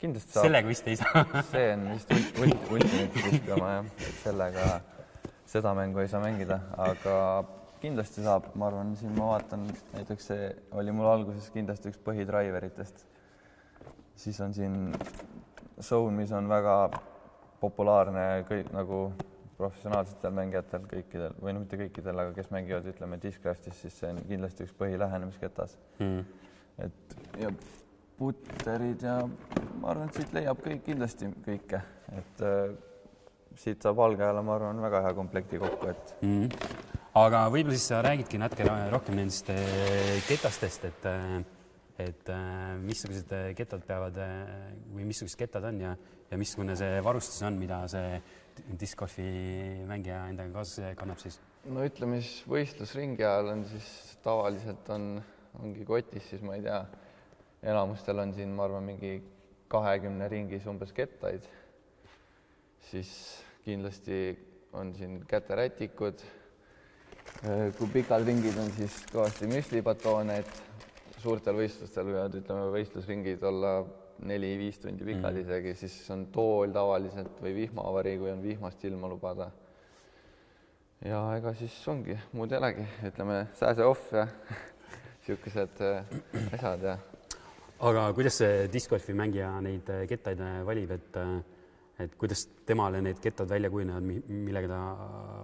Kindlasti 0.00 0.36
saab. 0.36 0.48
sellega 0.48 0.72
vist 0.72 0.88
ei 0.92 1.00
saa. 1.00 1.24
See 1.52 1.66
on 1.72 1.88
vist 1.94 2.14
ultimate 2.44 3.26
vist 3.30 3.50
oma 3.56 3.72
jah, 3.74 3.90
et 4.08 4.22
sellega 4.22 4.70
seda 5.46 5.74
mängu 5.78 6.02
ei 6.02 6.08
saa 6.10 6.22
mängida, 6.22 6.60
aga 6.82 7.18
kindlasti 7.80 8.24
saab, 8.24 8.48
ma 8.58 8.70
arvan, 8.70 8.96
siin 8.98 9.12
ma 9.14 9.34
vaatan, 9.34 9.68
näiteks 9.94 10.32
see 10.32 10.48
oli 10.74 10.94
mul 10.96 11.06
alguses 11.10 11.52
kindlasti 11.54 11.92
üks 11.92 12.00
põhidraiveritest 12.02 13.04
siis 14.16 14.40
on 14.40 14.54
siin 14.54 14.94
Zone, 15.80 16.16
mis 16.16 16.32
on 16.32 16.48
väga 16.48 16.76
populaarne 17.60 18.44
kõik 18.48 18.70
nagu 18.72 19.00
professionaalsetel 19.56 20.32
mängijatel 20.36 20.84
kõikidel 20.88 21.36
või 21.40 21.54
no 21.54 21.62
mitte 21.62 21.78
kõikidel, 21.80 22.20
aga 22.20 22.32
kes 22.36 22.50
mängivad, 22.52 22.88
ütleme, 22.92 23.18
Discraftis, 23.20 23.78
siis 23.80 23.96
see 24.00 24.10
on 24.12 24.20
kindlasti 24.28 24.66
üks 24.66 24.76
põhilähenemisketas. 24.76 25.76
Mm.. 26.00 26.24
et 26.84 27.16
ja 27.40 27.52
putterid 28.18 29.02
ja 29.04 29.18
ma 29.80 29.92
arvan, 29.92 30.08
et 30.08 30.20
siit 30.20 30.34
leiab 30.36 30.60
kõik 30.64 30.84
kindlasti 30.86 31.30
kõike, 31.44 31.82
et 32.16 32.44
äh, 32.44 32.76
siit 33.60 33.84
saab 33.84 33.98
valgeajale, 34.00 34.44
ma 34.46 34.56
arvan, 34.56 34.80
väga 34.84 35.02
hea 35.06 35.16
komplekti 35.16 35.60
kokku, 35.62 35.90
et 35.92 36.14
mm.. 36.20 36.72
aga 37.22 37.44
võib-olla 37.52 37.76
siis 37.76 37.90
sa 37.92 38.00
räägidki 38.06 38.40
natuke 38.40 38.68
rohkem 38.92 39.20
nendest 39.20 39.52
äh, 39.52 40.16
ketastest, 40.30 40.88
et 40.92 41.12
äh 41.12 41.44
et 41.96 42.28
äh, 42.28 42.74
missugused 42.76 43.30
kettad 43.56 43.80
peavad 43.88 44.18
või 44.92 45.06
missugused 45.08 45.38
kettad 45.40 45.64
on 45.64 45.78
ja, 45.80 45.94
ja 46.28 46.36
missugune 46.36 46.74
see 46.76 46.98
varustus 47.00 47.40
on, 47.48 47.56
mida 47.56 47.78
see 47.88 48.18
discgolfi 48.80 49.24
mängija 49.88 50.26
endaga 50.30 50.58
kaasas 50.58 50.92
kannab 51.00 51.20
siis? 51.22 51.38
no 51.64 51.86
ütleme 51.88 52.20
siis 52.20 52.44
võistlusringi 52.52 53.24
ajal 53.24 53.52
on 53.54 53.64
siis 53.70 53.88
tavaliselt 54.24 54.92
on, 54.92 55.08
ongi 55.62 55.88
kotis 55.88 56.28
siis 56.30 56.44
ma 56.44 56.58
ei 56.58 56.64
tea, 56.66 56.82
enamustel 57.66 58.22
on 58.22 58.34
siin, 58.36 58.52
ma 58.54 58.66
arvan, 58.66 58.86
mingi 58.86 59.18
kahekümne 59.72 60.28
ringis 60.30 60.66
umbes 60.70 60.92
kettaid, 60.94 61.46
siis 62.90 63.10
kindlasti 63.64 64.20
on 64.76 64.92
siin 64.94 65.18
käterätikud, 65.28 66.22
kui 67.78 67.88
pikad 67.92 68.24
ringid 68.26 68.58
on, 68.62 68.70
siis 68.76 69.00
kõvasti 69.10 69.50
müslibatoone, 69.50 70.38
et 70.44 71.20
suurtel 71.22 71.58
võistlustel 71.58 72.06
võivad, 72.06 72.36
ütleme, 72.38 72.68
võistlusringid 72.74 73.42
olla 73.48 73.80
neli-viis 74.26 74.78
tundi 74.80 75.04
pikad 75.04 75.34
mm. 75.34 75.42
isegi, 75.42 75.74
siis 75.82 75.96
on 76.14 76.26
tool 76.32 76.72
tavaliselt 76.72 77.40
või 77.42 77.54
vihmavari, 77.56 78.16
kui 78.20 78.30
on 78.32 78.44
vihmast 78.44 78.84
ilma 78.88 79.10
lubada. 79.10 79.50
ja 81.04 81.20
ega 81.36 81.52
siis 81.58 81.76
ongi, 81.88 82.16
muud 82.32 82.52
ei 82.52 82.58
olegi, 82.58 82.86
ütleme 83.10 83.42
sääse 83.58 83.84
off 83.84 84.12
ja 84.14 84.26
niisugused 85.26 85.82
äh, 85.82 86.16
asjad 86.54 86.86
ja. 86.86 86.98
Aga 87.80 88.08
kuidas 88.16 88.40
see 88.40 88.66
discgolfi 88.72 89.14
mängija 89.16 89.52
neid 89.64 89.92
äh, 89.92 90.06
kettaid 90.08 90.40
äh, 90.40 90.64
valib, 90.66 90.96
et 90.96 91.20
et 91.96 92.12
kuidas 92.20 92.42
temale 92.68 93.00
need 93.00 93.20
kettad 93.24 93.48
välja 93.48 93.70
kujunevad, 93.72 94.04
millega 94.28 94.68
ta 94.68 94.80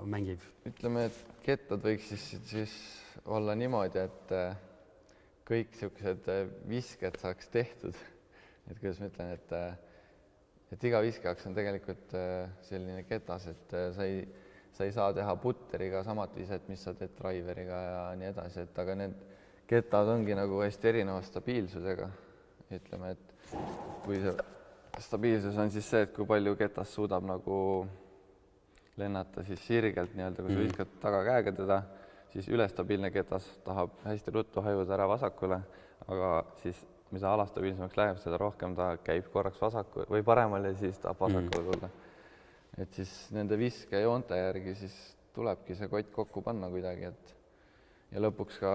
mängib? 0.05 0.43
ütleme, 0.69 1.07
et 1.09 1.39
kettad 1.47 1.81
võiks 1.81 2.11
siis, 2.13 2.27
siis 2.51 2.75
olla 3.25 3.55
niimoodi, 3.57 4.03
et 4.05 4.35
kõik 5.49 5.73
niisugused 5.75 6.29
äh, 6.31 6.45
visked 6.71 7.19
saaks 7.21 7.51
tehtud. 7.53 7.97
et 8.71 8.79
kuidas 8.79 9.01
ma 9.03 9.09
ütlen, 9.11 9.33
et, 9.35 9.53
äh, 9.57 9.75
et 10.73 10.85
iga 10.87 11.01
viske 11.03 11.27
jaoks 11.27 11.49
on 11.49 11.57
tegelikult 11.57 12.15
äh, 12.17 12.47
selline 12.69 13.03
ketas, 13.09 13.49
et 13.51 13.75
sa 13.97 14.07
ei, 14.07 14.23
sa 14.73 14.87
ei 14.87 14.95
saa 14.95 15.13
teha 15.13 15.35
putteriga 15.43 16.05
samat 16.07 16.37
viset, 16.39 16.69
mis 16.71 16.83
sa 16.85 16.95
teed 16.97 17.17
driveriga 17.19 17.81
ja 17.89 18.05
nii 18.19 18.31
edasi, 18.31 18.65
et 18.65 18.79
aga 18.85 18.97
need 19.03 19.19
ketad 19.73 20.09
ongi 20.13 20.37
nagu 20.37 20.61
hästi 20.63 20.93
erineva 20.93 21.23
stabiilsusega. 21.25 22.09
ütleme, 22.73 23.11
et 23.13 23.57
kui 24.05 24.21
see 24.21 24.33
stabiilsus 25.01 25.59
on 25.61 25.71
siis 25.73 25.89
see, 25.89 26.07
et 26.07 26.15
kui 26.17 26.27
palju 26.29 26.55
ketas 26.57 26.93
suudab 26.95 27.25
nagu 27.29 27.59
lennata 29.01 29.45
siis 29.45 29.61
sirgelt 29.67 30.15
nii-öelda, 30.17 30.45
kui 30.45 30.53
sa 30.53 30.59
mm. 30.59 30.65
viskad 30.67 30.95
tagakäega 31.01 31.53
teda 31.57 31.83
siis 32.33 32.49
ülestabiilne 32.49 33.11
ketas 33.13 33.47
tahab 33.65 33.95
hästi 34.05 34.35
ruttu 34.35 34.65
hajuda 34.65 34.97
ära 34.97 35.09
vasakule, 35.09 35.61
aga 36.09 36.33
siis 36.63 36.81
mida 37.13 37.33
alastabiilsemaks 37.33 37.97
läheb, 37.97 38.21
seda 38.23 38.41
rohkem 38.41 38.77
ta 38.77 38.95
käib 39.05 39.29
korraks 39.33 39.61
vasaku 39.61 40.07
või 40.13 40.25
paremale, 40.25 40.73
siis 40.81 41.01
tahab 41.01 41.21
vasakule 41.27 41.65
mm. 41.65 41.69
tulla. 41.73 41.91
et 42.81 43.01
siis 43.01 43.13
nende 43.37 43.59
viskejoonte 43.61 44.37
järgi 44.37 44.75
siis 44.85 44.97
tulebki 45.37 45.77
see 45.77 45.89
kott 45.93 46.13
kokku 46.13 46.43
panna 46.45 46.69
kuidagi, 46.73 47.13
et 47.13 47.37
ja 48.13 48.23
lõpuks 48.23 48.61
ka 48.63 48.73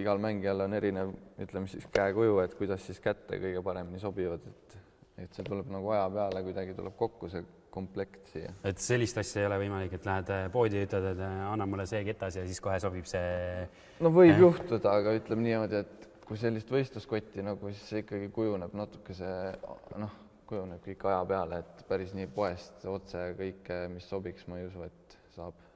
igal 0.00 0.20
mängijal 0.22 0.64
on 0.64 0.74
erinev, 0.76 1.14
ütleme 1.40 1.70
siis 1.70 1.86
käekuju, 1.92 2.38
et 2.44 2.56
kuidas 2.58 2.84
siis 2.86 3.00
kätte 3.02 3.40
kõige 3.42 3.62
paremini 3.64 4.00
sobivad, 4.02 4.46
et 4.46 4.78
et 5.20 5.36
see 5.36 5.44
tuleb 5.44 5.68
nagu 5.68 5.90
aja 5.92 6.06
peale 6.14 6.40
kuidagi 6.46 6.74
tuleb 6.76 6.94
kokku 6.96 7.28
see 7.28 7.42
komplekt 7.70 8.30
siia. 8.32 8.52
et 8.66 8.80
sellist 8.82 9.18
asja 9.20 9.42
ei 9.42 9.48
ole 9.50 9.58
võimalik, 9.62 9.94
et 9.98 10.06
lähed 10.08 10.32
äh, 10.34 10.46
poodi 10.52 10.80
ütled, 10.86 11.10
et 11.12 11.22
äh, 11.26 11.42
anna 11.50 11.66
mulle 11.68 11.86
see 11.90 12.02
ketas 12.06 12.38
ja 12.40 12.46
siis 12.48 12.60
kohe 12.64 12.78
sobib 12.82 13.08
see? 13.10 13.66
no 14.00 14.12
võib 14.14 14.32
eh. 14.32 14.40
juhtuda, 14.40 14.96
aga 15.02 15.14
ütleme 15.18 15.44
niimoodi, 15.46 15.82
et 15.84 16.08
kui 16.26 16.40
sellist 16.40 16.70
võistluskotti 16.72 17.44
nagu, 17.44 17.72
siis 17.74 17.86
see 17.92 18.04
ikkagi 18.04 18.30
kujuneb 18.34 18.74
natuke 18.78 19.16
see 19.18 19.52
noh, 20.00 20.14
kujuneb 20.50 20.82
kõik 20.86 21.06
aja 21.10 21.24
peale, 21.30 21.62
et 21.62 21.84
päris 21.90 22.14
nii 22.16 22.30
poest 22.34 22.86
otse 22.90 23.30
kõike, 23.38 23.82
mis 23.92 24.08
sobiks, 24.10 24.48
ma 24.50 24.60
ei 24.60 24.70
usu, 24.70 24.88
et 24.88 25.18
saab 25.36 25.69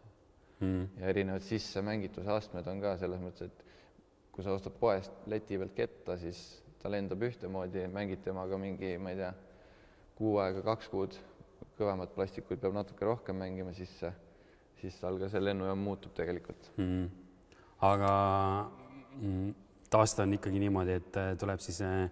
mm.. 0.60 1.00
ja 1.00 1.12
erinevad 1.12 1.46
sissemängituse 1.46 2.32
astmed 2.34 2.68
on 2.70 2.82
ka 2.82 2.96
selles 3.00 3.22
mõttes, 3.22 3.50
et 3.50 3.64
kui 4.34 4.44
sa 4.44 4.54
ostad 4.56 4.74
poest 4.80 5.26
leti 5.30 5.58
pealt 5.60 5.74
ketta, 5.76 6.18
siis 6.18 6.42
ta 6.82 6.90
lendab 6.92 7.22
ühtemoodi, 7.24 7.86
mängid 7.92 8.24
temaga 8.24 8.58
mingi, 8.60 8.96
ma 9.00 9.14
ei 9.14 9.20
tea, 9.22 9.32
kuu 10.18 10.36
aega, 10.42 10.62
kaks 10.66 10.90
kuud, 10.92 11.16
kõvemat 11.78 12.14
plastikuid 12.14 12.60
peab 12.62 12.74
natuke 12.76 13.06
rohkem 13.06 13.38
mängima 13.40 13.72
sisse, 13.74 14.12
siis 14.80 14.96
tal 15.00 15.18
ka 15.18 15.30
see 15.32 15.42
lennujaam 15.42 15.80
muutub 15.80 16.12
tegelikult 16.14 16.70
mm.. 16.76 17.06
aga 17.88 18.10
mm, 19.16 19.54
taasta 19.94 20.26
on 20.26 20.36
ikkagi 20.36 20.60
niimoodi, 20.62 20.98
et 21.00 21.18
äh, 21.20 21.32
tuleb 21.38 21.62
siis 21.62 21.80
äh, 21.86 22.08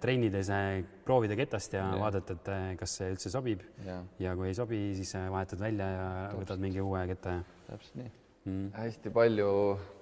trennides 0.00 0.50
äh, 0.52 0.82
proovida 1.04 1.36
ketast 1.38 1.76
ja, 1.76 1.86
ja 1.92 2.00
vaadata, 2.00 2.36
et 2.36 2.80
kas 2.80 2.96
see 3.00 3.10
üldse 3.14 3.32
sobib 3.32 3.64
ja. 3.86 4.00
ja 4.22 4.34
kui 4.38 4.50
ei 4.50 4.56
sobi, 4.56 4.80
siis 4.98 5.14
vahetad 5.32 5.60
välja 5.60 5.88
ja 5.92 6.06
Täpselt. 6.08 6.40
võtad 6.42 6.64
mingi 6.64 6.84
uue 6.84 7.04
kette. 7.12 7.36
Täpselt 7.66 8.00
nii. 8.00 8.12
Mm.. 8.46 8.66
hästi 8.78 9.10
palju 9.10 9.48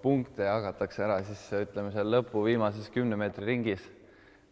punkte 0.02 0.44
jagatakse 0.44 1.00
ära 1.06 1.16
siis 1.25 1.44
ütleme 1.56 1.88
seal 1.94 2.11
lõpu 2.12 2.42
viimases 2.44 2.90
kümne 2.92 3.16
meetri 3.16 3.47
ringis, 3.49 3.85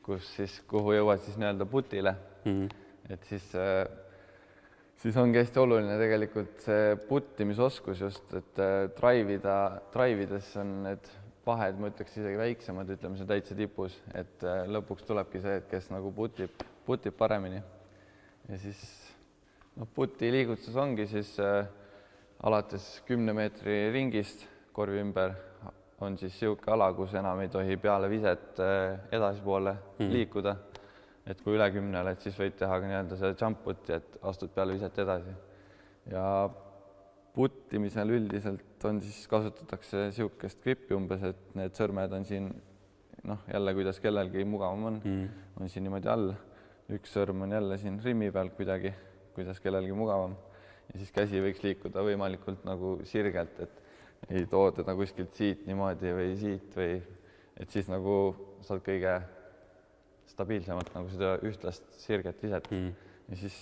kus 0.04 0.30
siis, 0.38 0.54
kuhu 0.68 0.94
jõuad 0.96 1.20
siis 1.26 1.36
nii-öelda 1.40 1.66
putile. 1.68 2.14
Mm.. 2.48 2.70
et 3.12 3.28
siis, 3.28 3.50
äh, 3.58 3.84
siis 5.02 5.18
ongi 5.20 5.42
hästi 5.42 5.60
oluline 5.60 5.98
tegelikult 6.00 6.64
see 6.64 6.94
puttimisoskus 7.10 8.00
just, 8.06 8.32
et 8.38 8.62
äh, 8.64 8.86
drive 8.96 9.36
ida, 9.36 9.58
drive 9.92 10.24
ides 10.24 10.48
on 10.62 10.72
need 10.86 11.12
vahed, 11.44 11.76
ma 11.76 11.90
ütleks 11.92 12.16
isegi 12.16 12.38
väiksemad, 12.38 12.90
ütleme 12.96 13.18
see 13.18 13.28
täitsa 13.28 13.58
tipus, 13.58 13.98
et 14.16 14.48
äh, 14.48 14.64
lõpuks 14.72 15.04
tulebki 15.04 15.42
see, 15.44 15.58
et 15.60 15.68
kes 15.68 15.92
nagu 15.92 16.14
putib, 16.16 16.64
putib 16.86 17.18
paremini. 17.18 17.60
ja 18.48 18.58
siis 18.62 18.80
noh, 19.76 19.88
puti 19.94 20.32
liigutus 20.32 20.80
ongi 20.80 21.06
siis 21.12 21.36
äh, 21.44 21.66
alates 22.42 22.86
kümne 23.06 23.34
meetri 23.36 23.92
ringist 23.94 24.46
korvi 24.74 24.98
ümber 25.02 25.34
on 26.02 26.16
siis 26.18 26.34
niisugune 26.34 26.74
ala, 26.74 26.88
kus 26.96 27.14
enam 27.14 27.40
ei 27.44 27.50
tohi 27.52 27.76
peale 27.78 28.08
viset 28.10 28.58
äh, 28.60 28.98
edasipoole 29.14 29.76
mm. 29.98 30.10
liikuda. 30.10 30.56
et 31.26 31.38
kui 31.44 31.54
üle 31.54 31.68
kümne 31.70 32.00
oled, 32.00 32.18
siis 32.18 32.34
võid 32.34 32.56
teha 32.58 32.80
ka 32.82 32.88
nii-öelda 32.88 33.18
seda 33.20 33.36
jump 33.38 33.60
put'i, 33.62 33.94
et 33.94 34.18
astud 34.26 34.50
peale 34.54 34.74
viset 34.74 34.98
edasi. 34.98 35.34
ja 36.10 36.24
puttimisel 37.34 38.10
üldiselt 38.18 38.84
on 38.90 38.98
siis, 39.00 39.22
kasutatakse 39.30 40.08
niisugust 40.08 40.62
grippi 40.64 40.98
umbes, 40.98 41.22
et 41.30 41.54
need 41.56 41.78
sõrmed 41.78 42.18
on 42.18 42.26
siin 42.26 42.50
noh, 43.30 43.46
jälle 43.52 43.74
kuidas 43.78 44.02
kellelgi 44.02 44.44
mugavam 44.44 44.88
on 44.90 45.00
mm., 45.04 45.28
on 45.60 45.70
siin 45.70 45.86
niimoodi 45.86 46.10
all, 46.10 46.32
üks 46.92 47.14
sõrm 47.14 47.46
on 47.46 47.54
jälle 47.54 47.78
siin 47.78 48.02
rimmi 48.02 48.32
peal 48.34 48.50
kuidagi, 48.56 48.90
kuidas 49.36 49.62
kellelgi 49.62 49.94
mugavam 49.94 50.34
ja 50.90 50.98
siis 50.98 51.12
käsi 51.14 51.42
võiks 51.44 51.62
liikuda 51.64 52.04
võimalikult 52.04 52.64
nagu 52.68 52.96
sirgelt, 53.08 53.60
et 53.62 54.32
ei 54.32 54.46
too 54.46 54.70
teda 54.74 54.94
kuskilt 54.98 55.34
siit 55.38 55.66
niimoodi 55.66 56.12
või 56.14 56.34
siit 56.38 56.74
või 56.78 56.96
et 57.60 57.70
siis 57.70 57.88
nagu 57.90 58.16
saad 58.66 58.82
kõige 58.86 59.16
stabiilsemalt 60.32 60.92
nagu 60.94 61.10
seda 61.12 61.36
ühtlast 61.44 61.86
sirget 62.00 62.42
viset 62.42 62.68
mm. 62.70 62.92
ja 63.32 63.40
siis 63.42 63.56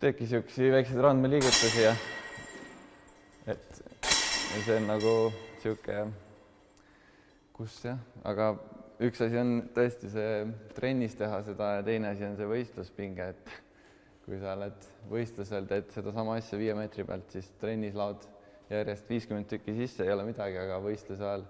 teedki 0.00 0.26
niisuguseid 0.26 0.74
väikseid 0.76 1.00
randmeliigutusi 1.04 1.86
ja 1.86 1.94
et 3.50 3.80
ja 4.50 4.60
see 4.66 4.76
on 4.76 4.86
nagu 4.90 5.14
niisugune, 5.30 6.12
kus 7.54 7.74
jah, 7.84 7.98
aga 8.26 8.52
üks 9.04 9.20
asi 9.24 9.38
on 9.40 9.56
tõesti 9.76 10.10
see 10.12 10.30
trennis 10.76 11.16
teha 11.18 11.42
seda 11.46 11.74
ja 11.78 11.84
teine 11.86 12.10
asi 12.14 12.24
on 12.26 12.38
see 12.38 12.48
võistluspinge, 12.48 13.28
et 13.34 13.52
kui 14.24 14.38
sa 14.42 14.54
oled 14.56 14.86
võistlusel, 15.10 15.66
teed 15.70 15.90
sedasama 15.94 16.36
asja 16.38 16.58
viie 16.60 16.76
meetri 16.78 17.06
pealt, 17.08 17.30
siis 17.32 17.48
trennis 17.60 17.96
laod 17.98 18.26
järjest 18.70 19.08
viiskümmend 19.10 19.48
tükki 19.50 19.74
sisse, 19.78 20.04
ei 20.06 20.12
ole 20.14 20.28
midagi, 20.28 20.58
aga 20.60 20.78
võistluse 20.84 21.26
ajal 21.26 21.44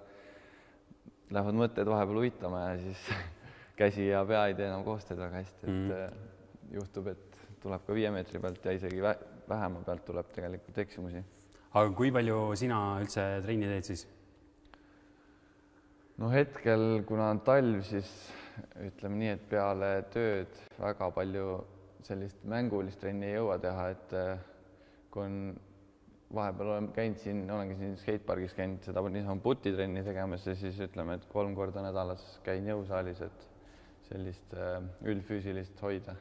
lähevad 1.30 1.58
mõtted 1.60 1.88
vahepeal 1.90 2.24
uitama 2.24 2.66
ja 2.70 2.76
siis 2.80 3.06
käsi 3.80 4.08
ja 4.08 4.24
pea 4.28 4.46
ei 4.48 4.56
tee 4.58 4.70
enam 4.70 4.84
koostööd 4.86 5.20
väga 5.20 5.42
hästi, 5.42 5.66
et 5.66 5.74
mm 5.74 6.28
juhtub, 6.74 7.10
et 7.10 7.38
tuleb 7.62 7.84
ka 7.86 7.96
viie 7.96 8.10
meetri 8.14 8.40
pealt 8.42 8.64
ja 8.64 8.74
isegi 8.76 9.02
vähema 9.02 9.82
pealt 9.86 10.04
tuleb 10.06 10.30
tegelikult 10.34 10.78
eksimusi. 10.84 11.22
aga 11.72 11.92
kui 11.96 12.12
palju 12.14 12.38
sina 12.58 12.78
üldse 13.02 13.26
trenni 13.44 13.70
teed 13.70 13.88
siis? 13.90 14.06
no 16.18 16.30
hetkel, 16.30 17.02
kuna 17.08 17.30
on 17.34 17.42
talv, 17.46 17.82
siis 17.86 18.10
ütleme 18.86 19.20
nii, 19.22 19.34
et 19.36 19.44
peale 19.50 19.90
tööd 20.14 20.58
väga 20.78 21.10
palju 21.16 21.46
sellist 22.06 22.44
mängulist 22.48 23.00
trenni 23.02 23.30
ei 23.30 23.36
jõua 23.36 23.58
teha, 23.62 23.88
et 23.94 24.14
äh, 24.16 24.40
kui 25.12 25.24
on, 25.24 25.36
vahepeal 26.34 26.72
olen 26.76 26.88
käinud 26.94 27.18
siin, 27.18 27.42
olengi 27.50 27.76
siin 27.80 27.96
skatepargis 27.98 28.54
käinud 28.54 28.84
seda 28.86 29.02
niisama 29.08 29.42
putitrenni 29.42 30.04
tegemas 30.06 30.46
ja 30.46 30.54
siis 30.58 30.78
ütleme, 30.86 31.18
et 31.18 31.26
kolm 31.32 31.56
korda 31.58 31.82
nädalas 31.82 32.24
käin 32.46 32.68
jõusaalis, 32.70 33.22
et 33.26 33.46
sellist 34.10 34.54
äh, 34.54 34.80
üldfüüsilist 35.06 35.82
hoida. 35.82 36.16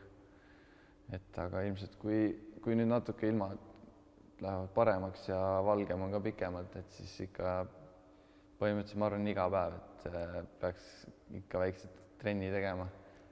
et 1.14 1.38
aga 1.42 1.64
ilmselt 1.66 1.96
kui, 1.98 2.20
kui 2.62 2.76
nüüd 2.78 2.90
natuke 2.92 3.26
ilmad 3.26 3.58
lähevad 4.44 4.70
paremaks 4.76 5.24
ja 5.32 5.40
valgem 5.66 6.04
on 6.06 6.12
ka 6.14 6.20
pikemalt, 6.22 6.76
et 6.78 6.92
siis 6.94 7.16
ikka 7.26 7.64
põhimõtteliselt 8.60 9.00
ma 9.02 9.08
arvan, 9.10 9.26
iga 9.32 9.48
päev, 9.50 9.78
et 9.80 10.10
äh, 10.12 10.40
peaks 10.62 10.90
ikka 11.40 11.64
väikset 11.66 12.02
trenni 12.22 12.52
tegema 12.54 12.86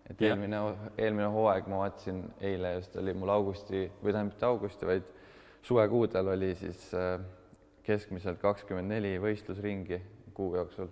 et 0.10 0.22
ja. 0.22 0.32
eelmine, 0.32 0.60
eelmine 0.98 1.28
hooaeg 1.34 1.68
ma 1.72 1.82
vaatasin, 1.84 2.22
eile 2.50 2.74
just 2.78 2.96
oli 3.00 3.14
mul 3.18 3.32
augusti 3.34 3.86
või 4.02 4.14
tähendab 4.14 4.34
mitte 4.34 4.48
augusti, 4.48 4.88
vaid 4.88 5.10
suvekuudel 5.68 6.32
oli 6.36 6.54
siis 6.56 6.88
äh, 6.96 7.18
keskmiselt 7.88 8.40
kakskümmend 8.44 8.92
neli 8.92 9.16
võistlusringi 9.24 10.00
kuu 10.38 10.56
jooksul. 10.56 10.90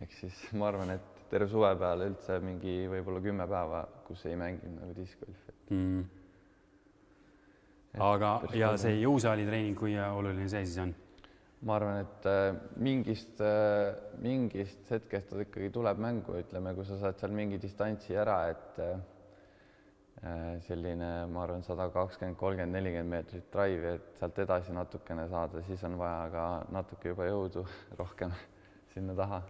ehk 0.00 0.12
siis 0.12 0.42
ma 0.58 0.70
arvan, 0.70 0.94
et 0.96 1.24
terve 1.30 1.48
suve 1.50 1.72
peale 1.78 2.10
üldse 2.12 2.38
mingi 2.44 2.76
võib-olla 2.90 3.22
kümme 3.24 3.48
päeva, 3.50 3.86
kus 4.06 4.26
ei 4.30 4.36
mänginud 4.38 4.82
nagu 4.82 4.94
diskgolfi 4.94 5.56
mm.. 5.74 6.04
aga, 8.10 8.36
ja 8.54 8.76
see 8.78 9.00
jõusaali 9.00 9.48
treening, 9.48 9.78
kui 9.78 9.98
oluline 9.98 10.46
see 10.52 10.64
siis 10.68 10.78
on? 10.84 10.94
Ma 11.64 11.76
arvan, 11.76 12.04
et 12.04 12.26
äh, 12.28 12.54
mingist, 12.82 13.40
äh, 13.40 13.94
mingist 14.22 14.90
hetkest 14.92 15.30
ta 15.30 15.42
ikkagi 15.42 15.70
tuleb 15.74 16.00
mängu, 16.02 16.36
ütleme, 16.42 16.74
kui 16.76 16.84
sa 16.88 16.98
saad 17.00 17.20
seal 17.20 17.32
mingi 17.36 17.58
distantsi 17.62 18.16
ära, 18.18 18.38
et 18.52 18.80
äh, 18.84 18.96
selline, 20.66 21.10
ma 21.32 21.44
arvan, 21.44 21.64
sada 21.64 21.88
kakskümmend, 21.94 22.38
kolmkümmend, 22.40 22.76
nelikümmend 22.76 23.14
meetrit 23.14 23.48
drive'i, 23.52 23.96
et 23.96 24.20
sealt 24.20 24.40
edasi 24.44 24.74
natukene 24.76 25.28
saada, 25.32 25.62
siis 25.68 25.84
on 25.88 25.96
vaja 26.00 26.26
ka 26.34 26.46
natuke 26.76 27.14
juba 27.14 27.28
jõudu 27.30 27.64
rohkem 28.00 28.34
sinna 28.94 29.16
taha. 29.16 29.42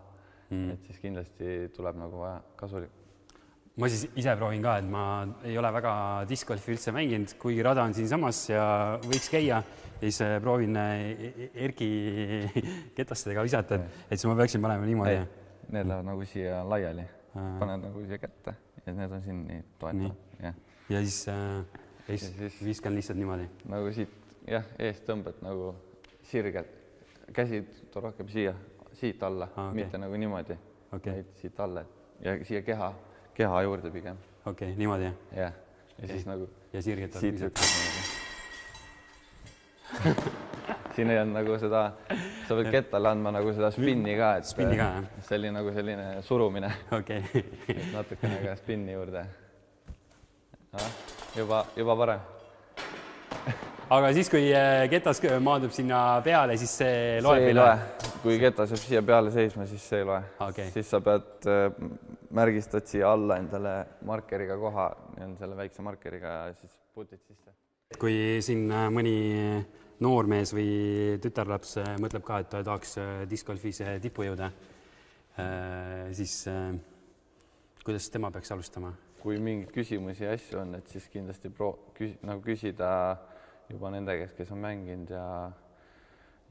Mm.. 0.46 0.76
et 0.76 0.84
siis 0.86 1.00
kindlasti 1.02 1.54
tuleb 1.74 1.96
nagu 1.98 2.20
vaja 2.20 2.36
kasulik 2.54 3.05
ma 3.76 3.88
siis 3.92 4.06
ise 4.16 4.34
proovin 4.40 4.62
ka, 4.64 4.76
et 4.80 4.86
ma 4.88 5.04
ei 5.44 5.56
ole 5.60 5.70
väga 5.76 5.92
discgolfi 6.28 6.72
üldse 6.72 6.94
mänginud, 6.96 7.34
kuigi 7.40 7.64
rada 7.64 7.84
on 7.84 7.94
siinsamas 7.96 8.38
ja 8.48 8.66
võiks 9.04 9.28
käia, 9.32 9.60
siis 10.00 10.20
äh, 10.24 10.36
proovin 10.40 10.78
äh, 10.80 10.92
e-, 11.12 11.50
Erki 11.66 11.88
ketastega 12.96 13.44
visata, 13.44 13.76
et, 13.76 14.06
et 14.08 14.16
siis 14.16 14.28
ma 14.30 14.36
peaksin 14.38 14.64
panema 14.64 14.88
niimoodi. 14.88 15.18
Need 15.66 15.90
lähevad 15.90 16.06
nagu 16.06 16.28
siia 16.30 16.62
laiali, 16.64 17.04
paned 17.34 17.82
nagu 17.88 18.04
siia 18.06 18.20
kätte 18.22 18.54
ja 18.86 18.94
need 18.94 19.12
on 19.12 19.24
siin 19.24 19.42
nii 19.48 19.64
toetavad, 19.80 20.22
jah. 20.40 20.60
ja 20.94 21.02
siis 21.02 21.18
äh,, 21.28 21.82
siis, 22.06 22.28
siis 22.38 22.60
viskan 22.64 22.94
lihtsalt 22.94 23.18
niimoodi. 23.18 23.48
nagu 23.72 23.90
siit 23.92 24.14
jah, 24.46 24.64
eest 24.78 25.04
tõmbad 25.08 25.42
nagu 25.44 25.74
sirgelt, 26.30 26.70
käsi 27.34 27.64
rohkem 27.94 28.30
siia, 28.30 28.54
siit 28.96 29.22
alla 29.26 29.50
ah,, 29.52 29.68
okay. 29.68 29.82
mitte 29.82 30.00
nagu 30.00 30.16
niimoodi 30.16 30.56
okay., 30.92 31.18
vaid 31.18 31.34
siit 31.42 31.60
alla 31.60 31.84
ja 32.22 32.38
siia 32.46 32.62
keha 32.64 32.92
keha 33.36 33.62
juurde 33.62 33.90
pigem. 33.92 34.16
okei 34.44 34.68
okay,, 34.72 34.78
niimoodi 34.78 35.04
jah? 35.04 35.16
jah, 35.36 35.52
ja 35.98 36.08
siis 36.08 36.26
nagu 36.26 36.48
ja 36.72 36.82
sirgetad 36.82 37.20
siit 37.20 37.40
lükkad 37.40 37.64
siin 40.96 41.10
ei 41.12 41.18
olnud 41.20 41.36
nagu 41.36 41.58
seda, 41.60 41.82
sa 42.48 42.56
pead 42.56 42.70
kettale 42.72 43.10
andma 43.12 43.30
nagu 43.36 43.52
seda 43.52 43.68
spinni 43.74 44.14
ka, 44.16 44.30
et 44.40 44.48
spinni 44.48 44.78
ka, 44.78 44.86
jah? 44.96 45.10
see 45.28 45.36
oli 45.40 45.50
nagu 45.52 45.74
selline 45.76 46.06
surumine. 46.26 46.70
okei 46.98 47.20
okay. 47.40 47.76
natukene 47.92 48.40
ka 48.44 48.56
spinni 48.62 48.96
juurde. 48.96 49.26
juba, 51.36 51.66
juba 51.76 51.96
parem 51.96 52.35
aga 53.92 54.10
siis, 54.16 54.28
kui 54.30 54.48
äh, 54.54 54.84
ketas 54.90 55.20
maandub 55.44 55.74
sinna 55.74 56.18
peale, 56.24 56.56
siis 56.58 56.72
see 56.80 57.18
loeb 57.22 57.42
see 57.44 57.50
ei 57.52 57.56
loe, 57.56 57.74
kui 58.24 58.38
ketas 58.42 58.72
jääb 58.74 58.82
siia 58.82 59.02
peale 59.06 59.30
seisma, 59.34 59.66
siis 59.70 59.84
see 59.92 60.00
ei 60.02 60.08
loe 60.08 60.22
okay.. 60.42 60.72
siis 60.74 60.90
sa 60.90 61.00
pead, 61.04 61.28
äh, 61.50 61.68
märgistad 62.34 62.88
siia 62.90 63.12
alla 63.14 63.38
endale 63.42 63.76
markeriga 64.08 64.58
koha, 64.58 64.88
selle 65.38 65.58
väikse 65.58 65.86
markeriga 65.86 66.32
ja 66.34 66.56
siis 66.58 66.74
putid 66.96 67.22
sisse. 67.22 67.54
kui 68.00 68.40
siin 68.42 68.66
äh, 68.74 68.88
mõni 68.90 69.14
noormees 70.02 70.52
või 70.56 70.66
tütarlaps 71.22 71.78
mõtleb 72.02 72.26
ka, 72.26 72.42
et 72.42 72.50
ta 72.52 72.64
tahaks 72.66 72.98
discgolfis 73.30 73.78
tippu 74.02 74.26
jõuda, 74.26 74.50
siis 76.12 76.34
kuidas 77.80 78.10
tema 78.12 78.28
peaks 78.34 78.52
alustama? 78.52 78.92
kui 79.22 79.40
mingeid 79.40 79.72
küsimusi 79.72 80.26
ja 80.26 80.34
asju 80.36 80.60
on, 80.60 80.76
et 80.76 80.92
siis 80.92 81.08
kindlasti 81.10 81.48
pro-, 81.54 81.78
küs-, 81.96 82.18
nagu 82.26 82.44
küsida 82.44 82.90
juba 83.70 83.90
nende 83.94 84.14
käest, 84.20 84.36
kes 84.38 84.52
on 84.54 84.62
mänginud 84.62 85.10
ja 85.10 85.26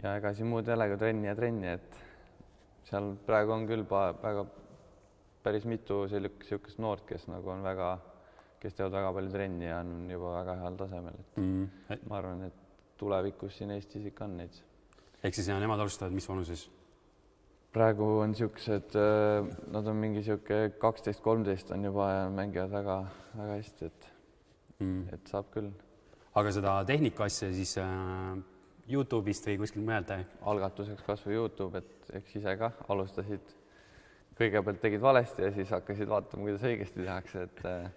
ja 0.04 0.18
ega 0.20 0.34
siin 0.36 0.50
muud 0.52 0.68
ei 0.68 0.76
ole 0.76 0.90
kui 0.92 1.00
trenni 1.00 1.30
ja 1.30 1.36
trenni, 1.38 1.72
et 1.78 2.00
seal 2.90 3.14
praegu 3.28 3.56
on 3.56 3.66
küll 3.70 3.86
väga 3.88 4.46
päris 5.46 5.66
mitu 5.70 6.04
niisugust 6.10 6.82
noort, 6.82 7.06
kes 7.08 7.28
nagu 7.30 7.52
on 7.54 7.64
väga, 7.66 7.96
kes 8.62 8.78
teevad 8.78 8.98
väga 8.98 9.12
palju 9.18 9.34
trenni 9.34 9.68
ja 9.70 9.82
on 9.84 10.10
juba 10.12 10.38
väga 10.40 10.56
heal 10.64 10.80
tasemel, 10.80 11.20
et 11.22 11.42
mm. 11.42 12.00
ma 12.10 12.18
arvan, 12.20 12.48
et 12.50 12.64
tulevikus 13.00 13.60
siin 13.60 13.76
Eestis 13.76 14.08
ikka 14.10 14.26
on 14.26 14.40
neid. 14.42 14.58
ehk 15.24 15.38
siis 15.38 15.52
ja 15.52 15.60
nemad 15.62 15.80
alustavad 15.80 16.16
mis 16.16 16.28
vanuses? 16.30 16.68
praegu 17.76 18.06
on 18.24 18.32
niisugused, 18.32 18.96
äh, 18.96 19.48
nad 19.72 19.88
on 19.92 19.98
mingi 20.00 20.22
niisugune 20.22 20.76
kaksteist, 20.80 21.22
kolmteist 21.24 21.74
on 21.76 21.84
juba 21.84 22.08
ja 22.12 22.30
mängivad 22.32 22.72
väga-väga 22.72 23.58
hästi, 23.58 23.90
et 23.92 24.08
mm., 24.80 25.02
et 25.18 25.32
saab 25.32 25.52
küll. 25.52 25.74
Aga 26.36 26.52
seda 26.52 26.80
tehnika 26.88 27.28
asja 27.30 27.50
siis 27.56 27.78
äh, 27.80 28.40
Youtube'ist 28.92 29.48
või 29.50 29.60
kuskilt 29.64 29.86
mujalt? 29.88 30.12
algatuseks 30.52 31.06
kasvõi 31.08 31.38
Youtube, 31.38 31.80
et 31.80 32.10
eks 32.20 32.36
ise 32.42 32.56
ka 32.60 32.72
alustasid, 32.92 33.54
kõigepealt 34.38 34.82
tegid 34.84 35.02
valesti 35.02 35.48
ja 35.48 35.54
siis 35.56 35.72
hakkasid 35.74 36.12
vaatama, 36.12 36.44
kuidas 36.46 36.66
õigesti 36.68 37.06
tehakse, 37.06 37.46
et 37.48 37.64
äh, 37.70 37.88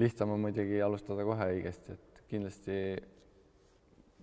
lihtsam 0.00 0.36
on 0.36 0.44
muidugi 0.44 0.82
alustada 0.84 1.24
kohe 1.26 1.48
õigesti, 1.56 1.96
et 1.96 2.22
kindlasti 2.30 2.76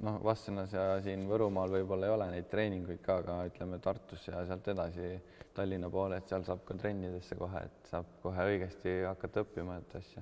noh, 0.05 0.21
Vastsõnas 0.23 0.77
ja 0.77 0.85
siin 1.03 1.25
Võrumaal 1.27 1.73
võib-olla 1.79 2.07
ei 2.07 2.15
ole 2.15 2.29
neid 2.35 2.47
treeninguid 2.53 3.01
ka, 3.03 3.19
aga 3.23 3.41
ütleme 3.49 3.81
Tartus 3.83 4.29
ja 4.29 4.45
sealt 4.45 4.69
edasi 4.69 5.11
Tallinna 5.57 5.89
poole, 5.89 6.21
et 6.21 6.29
seal 6.29 6.45
saab 6.45 6.61
ka 6.63 6.77
trennidesse 6.77 7.35
kohe, 7.41 7.65
et 7.65 7.89
saab 7.89 8.19
kohe 8.21 8.49
õigesti 8.53 8.99
hakata 9.09 9.43
õppima, 9.47 9.81
et 9.81 9.97
asja 9.97 10.21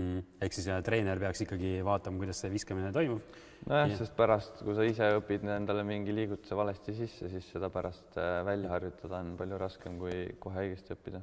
mm.. 0.00 0.26
ehk 0.44 0.56
siis 0.56 0.68
treener 0.86 1.20
peaks 1.22 1.44
ikkagi 1.46 1.78
vaatama, 1.86 2.20
kuidas 2.22 2.42
see 2.42 2.52
viskamine 2.52 2.92
toimub. 2.94 3.38
nojah, 3.68 3.94
sest 4.00 4.16
pärast, 4.18 4.62
kui 4.64 4.76
sa 4.76 4.86
ise 4.88 5.10
õpid 5.18 5.46
endale 5.56 5.84
mingi 5.86 6.14
liigutuse 6.16 6.58
valesti 6.58 6.96
sisse, 6.96 7.30
siis 7.32 7.48
seda 7.54 7.70
pärast 7.72 8.18
äh, 8.20 8.40
välja 8.48 8.72
harjutada 8.74 9.20
on 9.20 9.34
palju 9.40 9.60
raskem, 9.60 9.98
kui 10.00 10.22
kohe 10.42 10.66
õigesti 10.66 10.96
õppida 10.96 11.22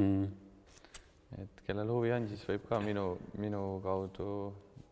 mm.. 0.00 0.26
et 1.44 1.64
kellel 1.68 1.94
huvi 1.94 2.12
on, 2.16 2.28
siis 2.30 2.42
võib 2.48 2.66
ka 2.68 2.82
minu, 2.84 3.12
minu 3.40 3.64
kaudu 3.84 4.30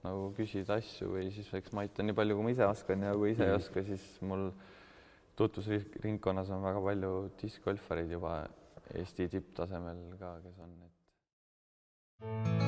nagu 0.04 0.30
küsida 0.36 0.78
asju 0.78 1.12
või 1.16 1.28
siis 1.34 1.50
eks 1.58 1.74
ma 1.74 1.84
aitan 1.84 2.08
nii 2.08 2.16
palju, 2.16 2.38
kui 2.38 2.46
ma 2.46 2.54
ise 2.54 2.68
oskan 2.68 3.02
ja 3.08 3.14
kui 3.18 3.32
ise 3.34 3.42
mm. 3.44 3.50
ei 3.50 3.58
oska, 3.58 3.84
siis 3.88 4.06
mul 4.22 4.48
tutvusringkonnas 5.38 6.50
on 6.54 6.64
väga 6.66 6.84
palju 6.84 7.12
diskgolfareid 7.42 8.16
juba 8.16 8.40
Eesti 8.94 9.28
tipptasemel 9.28 10.00
ka, 10.20 10.32
kes 10.46 10.64
on, 10.64 10.72
et. 10.86 12.67